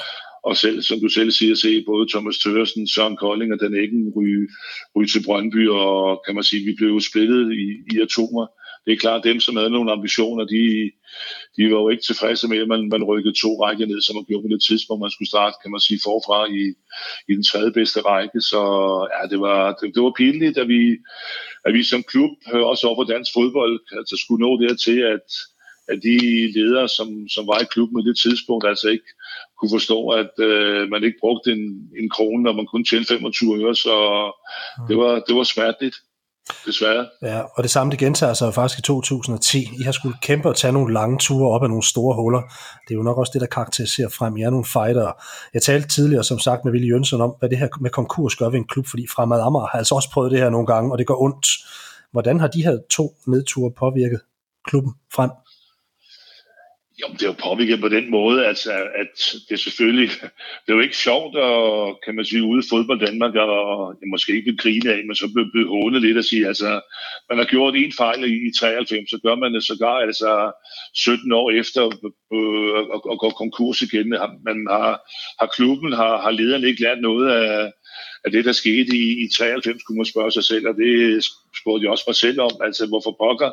[0.49, 4.13] Og selv, som du selv siger, se både Thomas Tørsen, Søren Kolding og Dan Eggen
[4.17, 4.49] ryge,
[4.97, 8.47] ryge til Brøndby, og kan man sige, vi blev jo splittet i, i atomer
[8.87, 10.91] det er klart, dem, som havde nogle ambitioner, de,
[11.57, 14.25] de var jo ikke tilfredse med, at man, man rykkede to rækker ned, som man
[14.25, 16.63] gjorde på det tidspunkt, man skulle starte, kan man sige, forfra i,
[17.31, 18.41] i den tredje bedste række.
[18.41, 18.61] Så
[19.15, 20.83] ja, det var, det, det var pinligt, at vi,
[21.67, 22.33] at vi som klub,
[22.73, 25.29] også over på dansk fodbold, altså skulle nå dertil, at,
[25.93, 26.17] at de
[26.57, 29.11] ledere, som, som var i klubben på det tidspunkt, altså ikke
[29.59, 31.65] kunne forstå, at øh, man ikke brugte en,
[32.01, 33.95] en krone, når man kun tjente 25 øre, så
[34.89, 35.97] det var, det var smerteligt
[36.67, 37.07] desværre.
[37.23, 39.69] Ja, og det samme det gentager sig faktisk i 2010.
[39.81, 42.41] I har skulle kæmpe og tage nogle lange ture op af nogle store huller.
[42.89, 44.37] Det er jo nok også det, der karakteriserer frem.
[44.37, 45.13] I er nogle fightere.
[45.55, 48.49] Jeg talte tidligere, som sagt, med Ville Jønsson om, hvad det her med konkurs gør
[48.49, 50.99] ved en klub, fordi Fremad Amager har altså også prøvet det her nogle gange, og
[50.99, 51.47] det går ondt.
[52.13, 54.21] Hvordan har de her to nedture påvirket
[54.65, 55.31] klubben frem?
[57.01, 59.15] Jo, det er jo påvirket på den måde, altså, at
[59.49, 60.11] det selvfølgelig,
[60.63, 64.09] det er jo ikke sjovt at, kan man sige, ude i fodbold Danmark, og jeg
[64.09, 66.81] måske ikke grine af, men så blev, blev hånet lidt at sige, altså,
[67.29, 70.53] man har gjort en fejl i, i 93, så gør man det sågar, altså,
[70.95, 71.83] 17 år efter
[72.37, 74.09] øh, at, at gå konkurs igen.
[74.49, 74.93] Man har,
[75.41, 77.73] har klubben, har, har lederen ikke lært noget af,
[78.25, 81.25] af det, der skete i, i 93, kunne man spørge sig selv, og det
[81.61, 82.51] spurgte jeg også mig selv om.
[82.65, 83.51] Altså, hvorfor pokker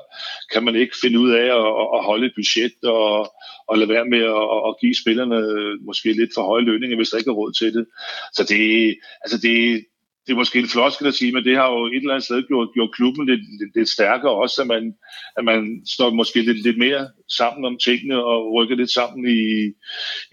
[0.54, 3.34] kan man ikke finde ud af at, at holde et budget og,
[3.68, 5.40] og lade være med at, at give spillerne
[5.86, 7.86] måske lidt for høje lønninger, hvis der ikke er råd til det.
[8.34, 9.86] Så det, altså det,
[10.26, 12.44] det er måske en floskel at sige, men det har jo et eller andet sted
[12.48, 14.94] gjort, gjort klubben lidt, lidt, lidt stærkere også, at man,
[15.38, 19.44] at man står måske lidt, lidt mere sammen om tingene og rykker lidt sammen i,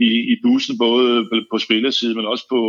[0.06, 2.60] i, i bussen, både på spillersiden, men også på,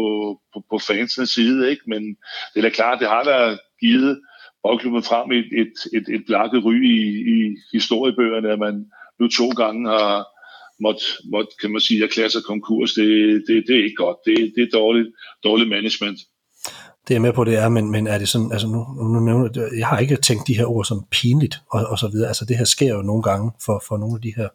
[0.53, 1.69] på, på fansens side.
[1.71, 1.83] Ikke?
[1.87, 2.03] Men
[2.51, 4.19] det er da klart, det har da givet
[4.63, 6.99] boldklubben frem et, et, et, et blakket ry i,
[7.33, 8.85] i historiebøgerne, at man
[9.19, 10.25] nu to gange har
[10.83, 12.93] måtte, måtte kan man sige, erklære sig konkurs.
[12.93, 13.07] Det,
[13.47, 14.17] det, det er ikke godt.
[14.25, 15.07] Det, det er dårligt,
[15.43, 16.19] dårligt management.
[17.07, 19.69] Det er med på, det er, men, men er det sådan, altså nu, nu nævner
[19.77, 22.27] jeg har ikke tænkt de her ord som pinligt og, og så videre.
[22.27, 24.47] Altså det her sker jo nogle gange for, for nogle af de her,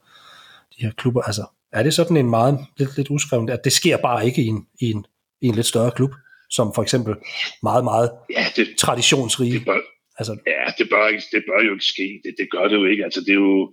[0.79, 1.23] de her klubber.
[1.23, 4.47] Altså er det sådan en meget lidt, lidt uskrevet, at det sker bare ikke i
[4.47, 5.07] en, i en,
[5.41, 6.13] i en lidt større klub,
[6.51, 7.15] som for eksempel
[7.63, 9.53] meget, meget ja, det, traditionsrige?
[9.53, 9.81] Det bør,
[10.19, 12.21] altså, ja, det bør, ikke, det bør jo ikke ske.
[12.25, 13.05] Det, det gør det jo ikke.
[13.05, 13.73] Altså det er jo,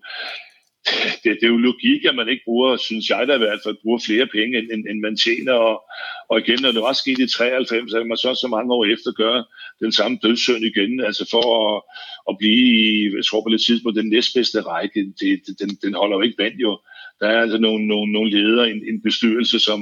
[1.23, 3.83] det, det er jo logik, at man ikke bruger, synes jeg da i hvert fald,
[3.83, 5.53] bruger flere penge, end, end, end man tjener.
[5.53, 5.83] Og,
[6.29, 9.11] og igen, når det var sket i 93, så man så så mange år efter
[9.11, 9.45] gøre
[9.79, 11.81] den samme dødsøn igen, altså for at,
[12.29, 16.15] at blive, jeg tror på lidt tid på den næstbedste række, det, den, den holder
[16.17, 16.79] jo ikke vand jo.
[17.19, 19.79] der er altså nogle, nogle, nogle ledere, en, en bestyrelse, som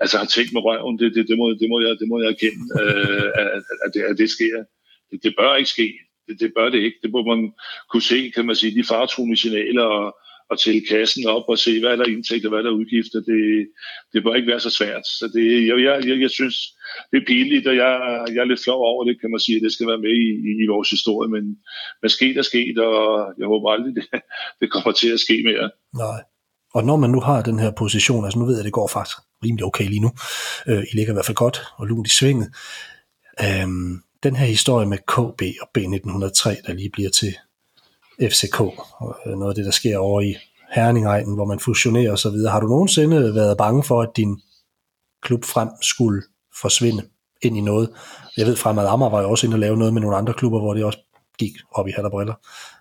[0.00, 0.98] altså har tænkt med røven.
[0.98, 3.46] Det, det, det, må, det, må, jeg, det må jeg erkende, øh, at,
[3.84, 4.56] at, det, at det sker.
[5.10, 5.88] Det, det bør ikke ske.
[6.28, 6.98] Det, det bør det ikke.
[7.02, 7.52] Det må man
[7.90, 10.16] kunne se, kan man sige, de fartruende signaler og,
[10.50, 13.20] og tælle kassen op og se, hvad er der indtægt og hvad er der udgifter.
[13.30, 13.68] Det,
[14.12, 15.06] det bør ikke være så svært.
[15.06, 16.56] Så det, jeg, jeg, jeg, jeg synes,
[17.10, 17.92] det er pinligt, og jeg,
[18.34, 20.28] jeg er lidt flov over det, kan man sige, at det skal være med i,
[20.48, 21.28] i, i vores historie.
[21.30, 21.44] Men
[22.00, 22.98] hvad sket er sket, og
[23.38, 24.04] jeg håber aldrig, det,
[24.60, 25.70] det kommer til at ske mere.
[26.04, 26.20] Nej.
[26.74, 28.88] Og når man nu har den her position, altså nu ved jeg, at det går
[28.88, 30.10] faktisk rimelig okay lige nu.
[30.68, 32.48] Øh, I ligger i hvert fald godt og lunt i svinget.
[33.44, 33.92] Øhm,
[34.22, 37.34] den her historie med KB og B1903, der lige bliver til
[38.22, 40.36] FCK, og øh, noget af det, der sker over i
[40.70, 42.36] Herningegnen, hvor man fusionerer osv.
[42.50, 44.40] Har du nogensinde været bange for, at din
[45.22, 46.22] klub frem skulle
[46.60, 47.08] forsvinde
[47.42, 47.90] ind i noget?
[48.36, 50.60] Jeg ved, Fremad Amager var jo også inde og lave noget med nogle andre klubber,
[50.60, 50.98] hvor det også
[51.38, 52.34] gik op i hat og briller.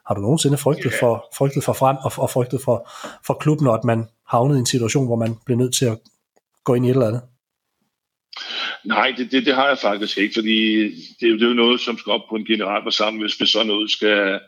[0.08, 2.90] Har du nogensinde frygtet for, frygtet for frem og, og frygtet for,
[3.26, 5.98] for klubben, og at man havnede i en situation, hvor man blev nødt til at
[6.64, 7.22] gå ind i et eller andet?
[8.88, 10.84] Nej, det, det, det har jeg faktisk ikke, fordi
[11.20, 14.40] det, det er jo noget, som skal op på en generalforsamling, hvis, sådan noget skal,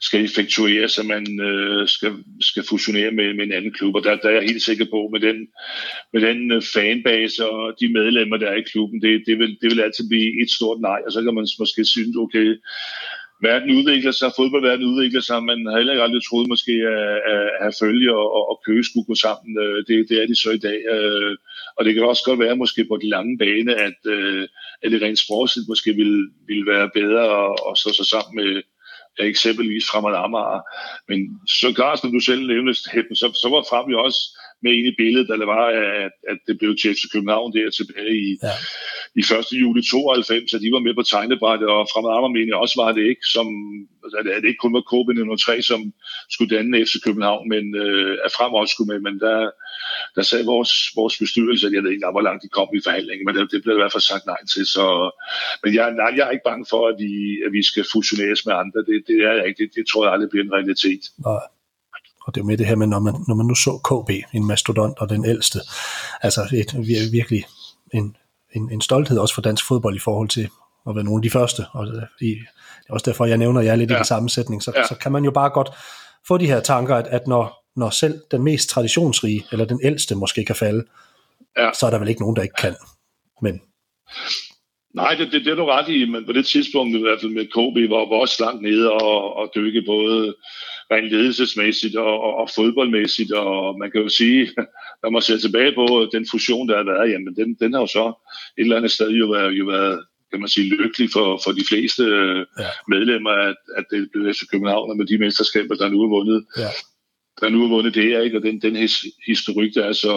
[0.00, 3.94] skal effektueres, at man øh, skal, skal fusionere med, med en anden klub.
[3.94, 5.36] Og der, der er jeg helt sikker på, med den,
[6.12, 9.70] med den øh, fanbase og de medlemmer, der er i klubben, det, det, vil, det
[9.70, 11.00] vil altid blive et stort nej.
[11.06, 12.48] Og så kan man måske synes, okay,
[13.42, 17.76] verden udvikler sig, fodboldverden udvikler sig, man har heller ikke aldrig troet måske, at, at,
[17.80, 19.58] følge og, og køge skulle gå sammen.
[19.64, 20.80] Øh, det, det er de så i dag.
[20.94, 21.36] Øh,
[21.76, 24.48] og det kan også godt være måske på den lange bane, at, øh,
[24.82, 28.62] at det rent sportsligt måske ville, ville være bedre at, at stå sig sammen med
[29.18, 30.60] eksempelvis Fremad Amager.
[31.08, 31.18] Men
[31.60, 34.20] så klart, som du selv nævnte, så, så var Frem jo også
[34.62, 35.66] med ind i billedet, der var,
[36.04, 38.54] at, at det blev til København der tilbage i, ja
[39.20, 39.60] i 1.
[39.62, 43.26] juli 92, at de var med på tegnebrættet, og fremad Armermenia også var det ikke,
[43.36, 43.46] som,
[44.18, 45.80] at det ikke kun var KB03, som
[46.34, 49.38] skulle danne FC København, men øh, at frem også skulle med, men der,
[50.16, 53.24] der sagde vores, vores bestyrelse, at jeg ved ikke, hvor langt de kom i forhandlingen,
[53.26, 54.86] men det, det blev i hvert fald sagt nej til, så,
[55.62, 57.12] men jeg, nej, jeg er ikke bange for, at vi,
[57.46, 60.12] at vi skal fusioneres med andre, det, det er jeg ikke, det, det tror jeg
[60.12, 61.02] aldrig bliver en realitet.
[61.30, 61.46] Nej
[62.28, 64.46] og det er med det her med, når man, når man nu så KB, en
[64.46, 65.60] mastodont og den ældste,
[66.22, 67.44] altså et, virkelig
[67.94, 68.16] en
[68.52, 70.50] en, en stolthed også for dansk fodbold i forhold til
[70.88, 71.66] at være nogle af de første.
[71.72, 73.94] Og øh, i, det er også derfor, jeg nævner jer lidt ja.
[73.94, 74.62] i den sammensætning.
[74.62, 74.86] Så, ja.
[74.86, 75.70] så kan man jo bare godt
[76.28, 80.14] få de her tanker, at, at når, når selv den mest traditionsrige, eller den ældste
[80.14, 80.84] måske kan falde,
[81.58, 81.70] ja.
[81.78, 82.76] så er der vel ikke nogen, der ikke kan.
[83.42, 83.60] Men
[84.98, 87.32] Nej, det, det, det er du ret i, men på det tidspunkt i hvert fald
[87.32, 90.34] med KB var, var også langt nede og, og dykke både
[90.92, 94.48] rent ledelsesmæssigt og, og, og fodboldmæssigt, og man kan jo sige,
[95.02, 97.86] når man ser tilbage på den fusion, der har været, jamen den, den har jo
[97.86, 98.06] så
[98.58, 101.64] et eller andet sted jo været, jo været kan man sige, lykkelig for, for de
[101.68, 102.04] fleste
[102.58, 102.70] ja.
[102.88, 106.44] medlemmer, at, at det blev FC København med de mesterskaber, der nu er vundet.
[106.58, 106.70] Ja
[107.40, 108.36] der nu har vundet det, ikke?
[108.38, 109.92] og den, den his, historik der er.
[109.92, 110.12] Så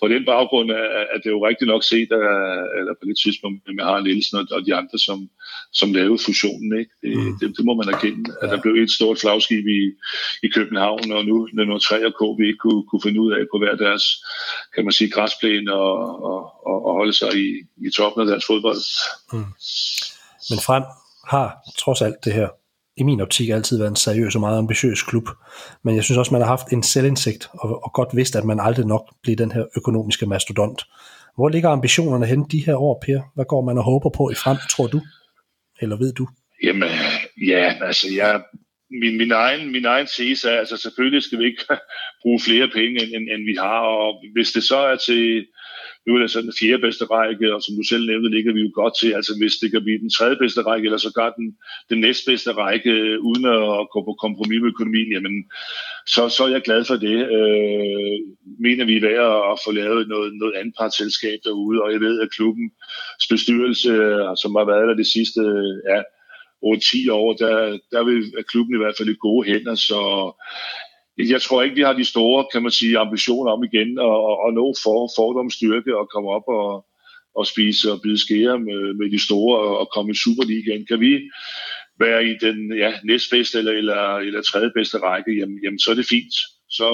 [0.00, 2.24] på den baggrund er, er det jo rigtigt nok set, at,
[2.78, 5.30] eller på det tidspunkt med Harald Nielsen og, og de andre, som,
[5.72, 6.78] som lavede fusionen.
[6.80, 6.92] Ikke?
[7.02, 7.38] Det, mm.
[7.38, 9.82] det, det må man erkende, at der blev et stort flagskib i,
[10.46, 13.58] i København, og nu når 3 og KB ikke kunne, kunne finde ud af på
[13.58, 14.04] hver deres,
[14.74, 17.48] kan man sige, græsplæne og, og, og, og holde sig i,
[17.86, 18.82] i toppen af deres fodbold.
[19.32, 19.52] Mm.
[20.50, 20.84] Men frem
[21.26, 21.46] har
[21.78, 22.48] trods alt det her
[22.96, 25.28] i min optik altid været en seriøs og meget ambitiøs klub.
[25.84, 28.60] Men jeg synes også, man har haft en selvindsigt og, og godt vidst, at man
[28.60, 30.82] aldrig nok bliver den her økonomiske mastodont.
[31.36, 33.20] Hvor ligger ambitionerne hen de her år, Per?
[33.34, 35.00] Hvad går man og håber på i frem, tror du?
[35.80, 36.28] Eller ved du?
[36.62, 36.88] Jamen,
[37.46, 38.42] ja, altså jeg,
[39.00, 41.64] min, min, egen, min egen tese er, altså selvfølgelig skal vi ikke
[42.22, 45.46] bruge flere penge, end, end, end vi har, og hvis det så er til
[46.06, 48.60] nu er det sådan den fjerde bedste række, og som du selv nævnte, ligger vi
[48.60, 49.10] jo godt til.
[49.18, 51.46] Altså hvis det kan blive den tredje bedste række, eller så gør den,
[51.90, 55.36] den næstbedste række, øh, uden at gå på kompromis med økonomien, jamen,
[56.14, 57.18] så, så er jeg glad for det.
[57.36, 58.18] Øh,
[58.66, 62.20] mener vi er værd at få lavet noget, noget andet selskab derude, og jeg ved,
[62.20, 66.00] at klubbens bestyrelse, øh, som har været der de sidste øh, ja,
[66.64, 70.00] 8-10 år, der, der vil klubben i hvert fald i gode hænder, så
[71.18, 74.54] jeg tror ikke, vi har de store, kan man sige, ambitioner om igen at, at
[74.54, 76.86] nå for, fordomsstyrke og komme op og,
[77.34, 80.86] og spise og bide skære med, med de store og, og komme i Superligaen.
[80.86, 81.20] Kan vi
[82.00, 85.94] være i den ja, næstbedste eller, eller, eller tredje bedste række, jamen, jamen så er
[85.94, 86.34] det fint.
[86.70, 86.88] Så,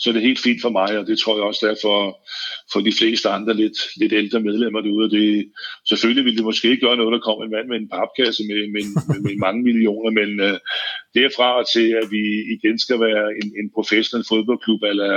[0.00, 1.98] så er det helt fint for mig, og det tror jeg også der for,
[2.72, 5.10] for de fleste andre lidt, lidt ældre medlemmer derude.
[5.16, 5.26] Det,
[5.88, 8.60] selvfølgelig ville det måske ikke gøre noget, der kom en mand med en papkasse med,
[8.74, 10.56] med, med, med mange millioner, men uh,
[11.18, 12.22] derfra til, at vi
[12.56, 15.14] igen skal være en, en professionel fodboldklub, eller,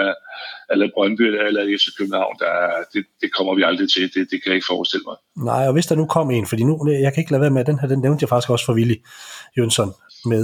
[0.72, 2.54] eller Brøndby, eller FC København, der,
[2.94, 4.06] det, det kommer vi aldrig til.
[4.14, 5.18] Det, det kan jeg ikke forestille mig.
[5.50, 6.74] Nej, og hvis der nu kom en, fordi nu,
[7.06, 8.98] jeg kan ikke lade være med, den her, den nævnte jeg faktisk også for Willy
[9.58, 9.92] Jønsson
[10.34, 10.44] med,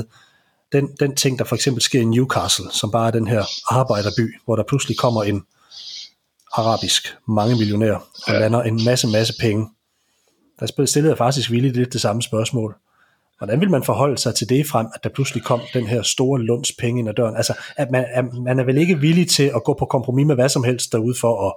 [0.71, 4.35] den, den ting, der for eksempel sker i Newcastle, som bare er den her arbejderby,
[4.45, 5.43] hvor der pludselig kommer en
[6.53, 8.39] arabisk mange millionær og ja.
[8.39, 9.69] lander en masse, masse penge.
[10.59, 12.75] Der stillede jeg faktisk vildt lidt det samme spørgsmål.
[13.37, 16.41] Hvordan vil man forholde sig til det frem, at der pludselig kom den her store
[16.41, 17.35] lunds penge ind ad døren?
[17.35, 20.35] Altså, at man, at man er vel ikke villig til at gå på kompromis med
[20.35, 21.53] hvad som helst derude for at,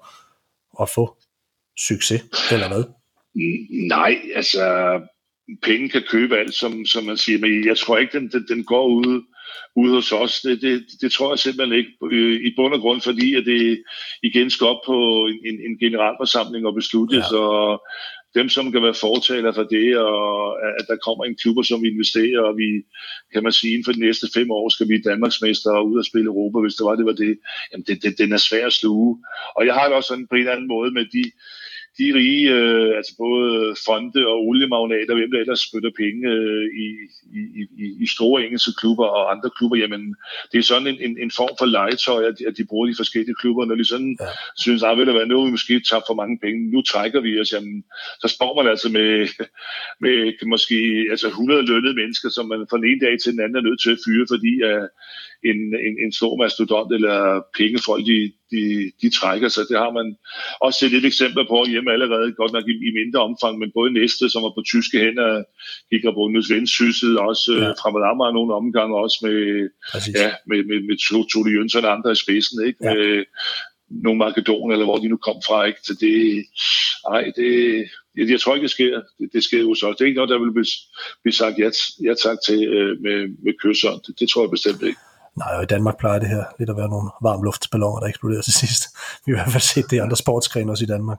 [0.82, 1.16] at få
[1.78, 2.84] succes, eller hvad?
[3.88, 5.00] Nej, altså,
[5.62, 8.64] penge kan købe alt, som, som man siger, men jeg tror ikke, den, den, den
[8.64, 9.22] går ud,
[9.76, 10.40] ude hos os.
[10.40, 11.92] Det, det, det tror jeg simpelthen ikke
[12.48, 13.82] i bund og grund, fordi at det
[14.22, 17.38] igen skal op på en, en generalforsamling og besluttes, ja.
[17.38, 17.82] og
[18.34, 21.88] dem, som kan være fortaler for det, og at der kommer en klubber, som vi
[21.88, 22.68] investerer, og vi,
[23.32, 26.04] kan man sige, inden for de næste fem år skal vi Danmarksmester og ud og
[26.04, 27.38] spille Europa, hvis det var, det var det.
[27.72, 29.24] Jamen, det, det, den er svær at sluge.
[29.56, 31.24] Og jeg har det også sådan på en eller anden måde med de,
[31.98, 36.86] de rige, øh, altså både fonde og oliemagnater, hvem der ellers spytter penge øh, i,
[37.38, 37.40] i,
[37.82, 40.16] i, i store engelske klubber og andre klubber, jamen
[40.52, 43.40] det er sådan en, en, en form for legetøj, at, at de bruger de forskellige
[43.40, 44.26] klubber, når de sådan ja.
[44.56, 47.84] synes, at ah, nu vi måske tabt for mange penge, nu trækker vi os, jamen
[48.22, 49.10] så står man altså med,
[50.04, 50.78] med måske
[51.10, 53.80] altså 100 lønnede mennesker, som man fra den ene dag til den anden er nødt
[53.82, 54.88] til at fyre, fordi at
[55.50, 57.16] en, en, en stor mastodont eller
[57.58, 58.62] pengefolk, de, de,
[59.02, 59.64] de trækker sig.
[59.70, 60.16] Det har man
[60.60, 63.92] også set et eksempel på hjemme allerede, godt nok i, i mindre omfang, men både
[64.00, 65.30] næste, som var på tyske hænder,
[65.90, 67.70] gik og Bundes Vendsyssel, også ja.
[67.80, 69.38] fra Amager nogle omgange, også med,
[70.20, 70.96] ja, med, med, med
[71.32, 72.78] Tole Jønsson og andre i spidsen, ikke?
[72.82, 72.94] Ja.
[72.94, 73.24] Med,
[74.04, 75.80] nogle Makedon, eller hvor de nu kom fra, ikke?
[75.82, 76.44] Så det,
[77.14, 77.50] ej, det,
[78.16, 79.02] jeg, jeg tror ikke, det sker.
[79.18, 79.96] Det, det sker hos os.
[79.96, 80.72] Det er ikke noget, der vil blive,
[81.22, 81.70] blive sagt ja,
[82.04, 84.00] ja tak til øh, med, med kysseren.
[84.06, 85.00] Det, det tror jeg bestemt ikke.
[85.36, 88.52] Nej, og i Danmark plejer det her lidt at være nogle varmluftsballoner, der eksploderer til
[88.52, 88.82] sidst.
[89.26, 91.18] Vi har i hvert fald set det i andre sportsgrene også i Danmark.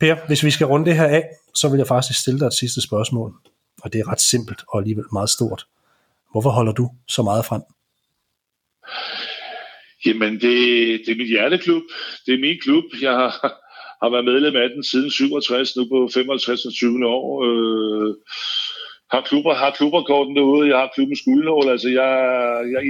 [0.00, 1.24] Per, hvis vi skal runde det her af,
[1.54, 3.34] så vil jeg faktisk stille dig et sidste spørgsmål.
[3.82, 5.66] Og det er ret simpelt og alligevel meget stort.
[6.32, 7.62] Hvorfor holder du så meget frem?
[10.06, 10.56] Jamen, det,
[11.06, 11.82] det er mit hjerteklub.
[12.26, 12.84] Det er min klub.
[13.02, 13.30] Jeg har,
[14.02, 17.44] har været medlem af den siden 67, nu på 55 og 20 år.
[17.48, 18.14] Øh,
[19.12, 22.12] har klubber, har klubberkorten derude, jeg har klubbens guldnål, altså jeg,
[22.74, 22.82] jeg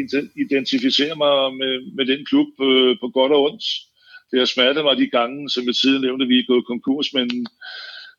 [0.44, 3.64] identificerer mig med, med den klub øh, på godt og ondt.
[4.30, 7.46] Det har smertet mig de gange, som jeg tidligere nævnte, vi er gået konkurs, men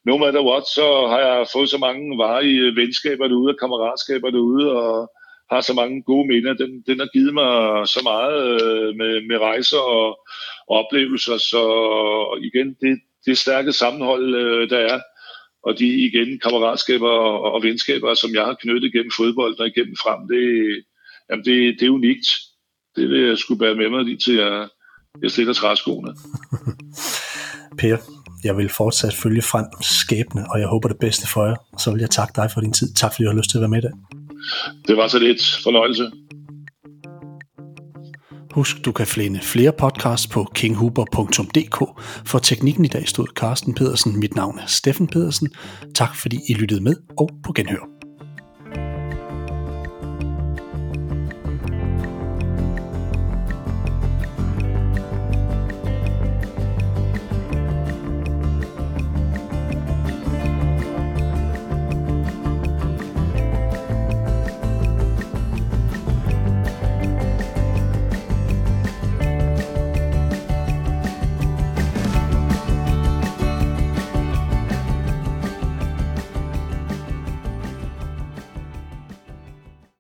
[0.06, 4.30] no matter what, så har jeg fået så mange varige øh, venskaber derude og kammeratskaber
[4.30, 5.12] derude, og
[5.52, 6.54] har så mange gode minder.
[6.54, 7.52] Den, den har givet mig
[7.88, 10.08] så meget øh, med, med rejser og,
[10.70, 11.64] og oplevelser, så
[12.48, 15.00] igen, det, det stærke sammenhold, øh, der er,
[15.70, 19.96] og de igen kammeratskaber og, og venskaber, som jeg har knyttet gennem fodbold og igennem
[20.04, 20.44] frem, det,
[21.30, 22.28] jamen det, det er unikt.
[22.96, 24.70] Det vil jeg skulle bære med mig lige til, at
[25.22, 26.12] jeg slikker træskoene.
[27.80, 27.98] per,
[28.44, 31.56] jeg vil fortsat følge frem skæbne, og jeg håber det bedste for jer.
[31.80, 32.94] Så vil jeg takke dig for din tid.
[32.94, 33.96] Tak fordi du har lyst til at være med i dag.
[34.88, 36.12] Det var så lidt fornøjelse.
[38.60, 41.78] Husk, du kan finde flere podcasts på kinghuber.dk.
[42.26, 44.20] For teknikken i dag stod Carsten Pedersen.
[44.20, 45.50] Mit navn er Steffen Pedersen.
[45.96, 47.99] Tak fordi I lyttede med, og på genhør.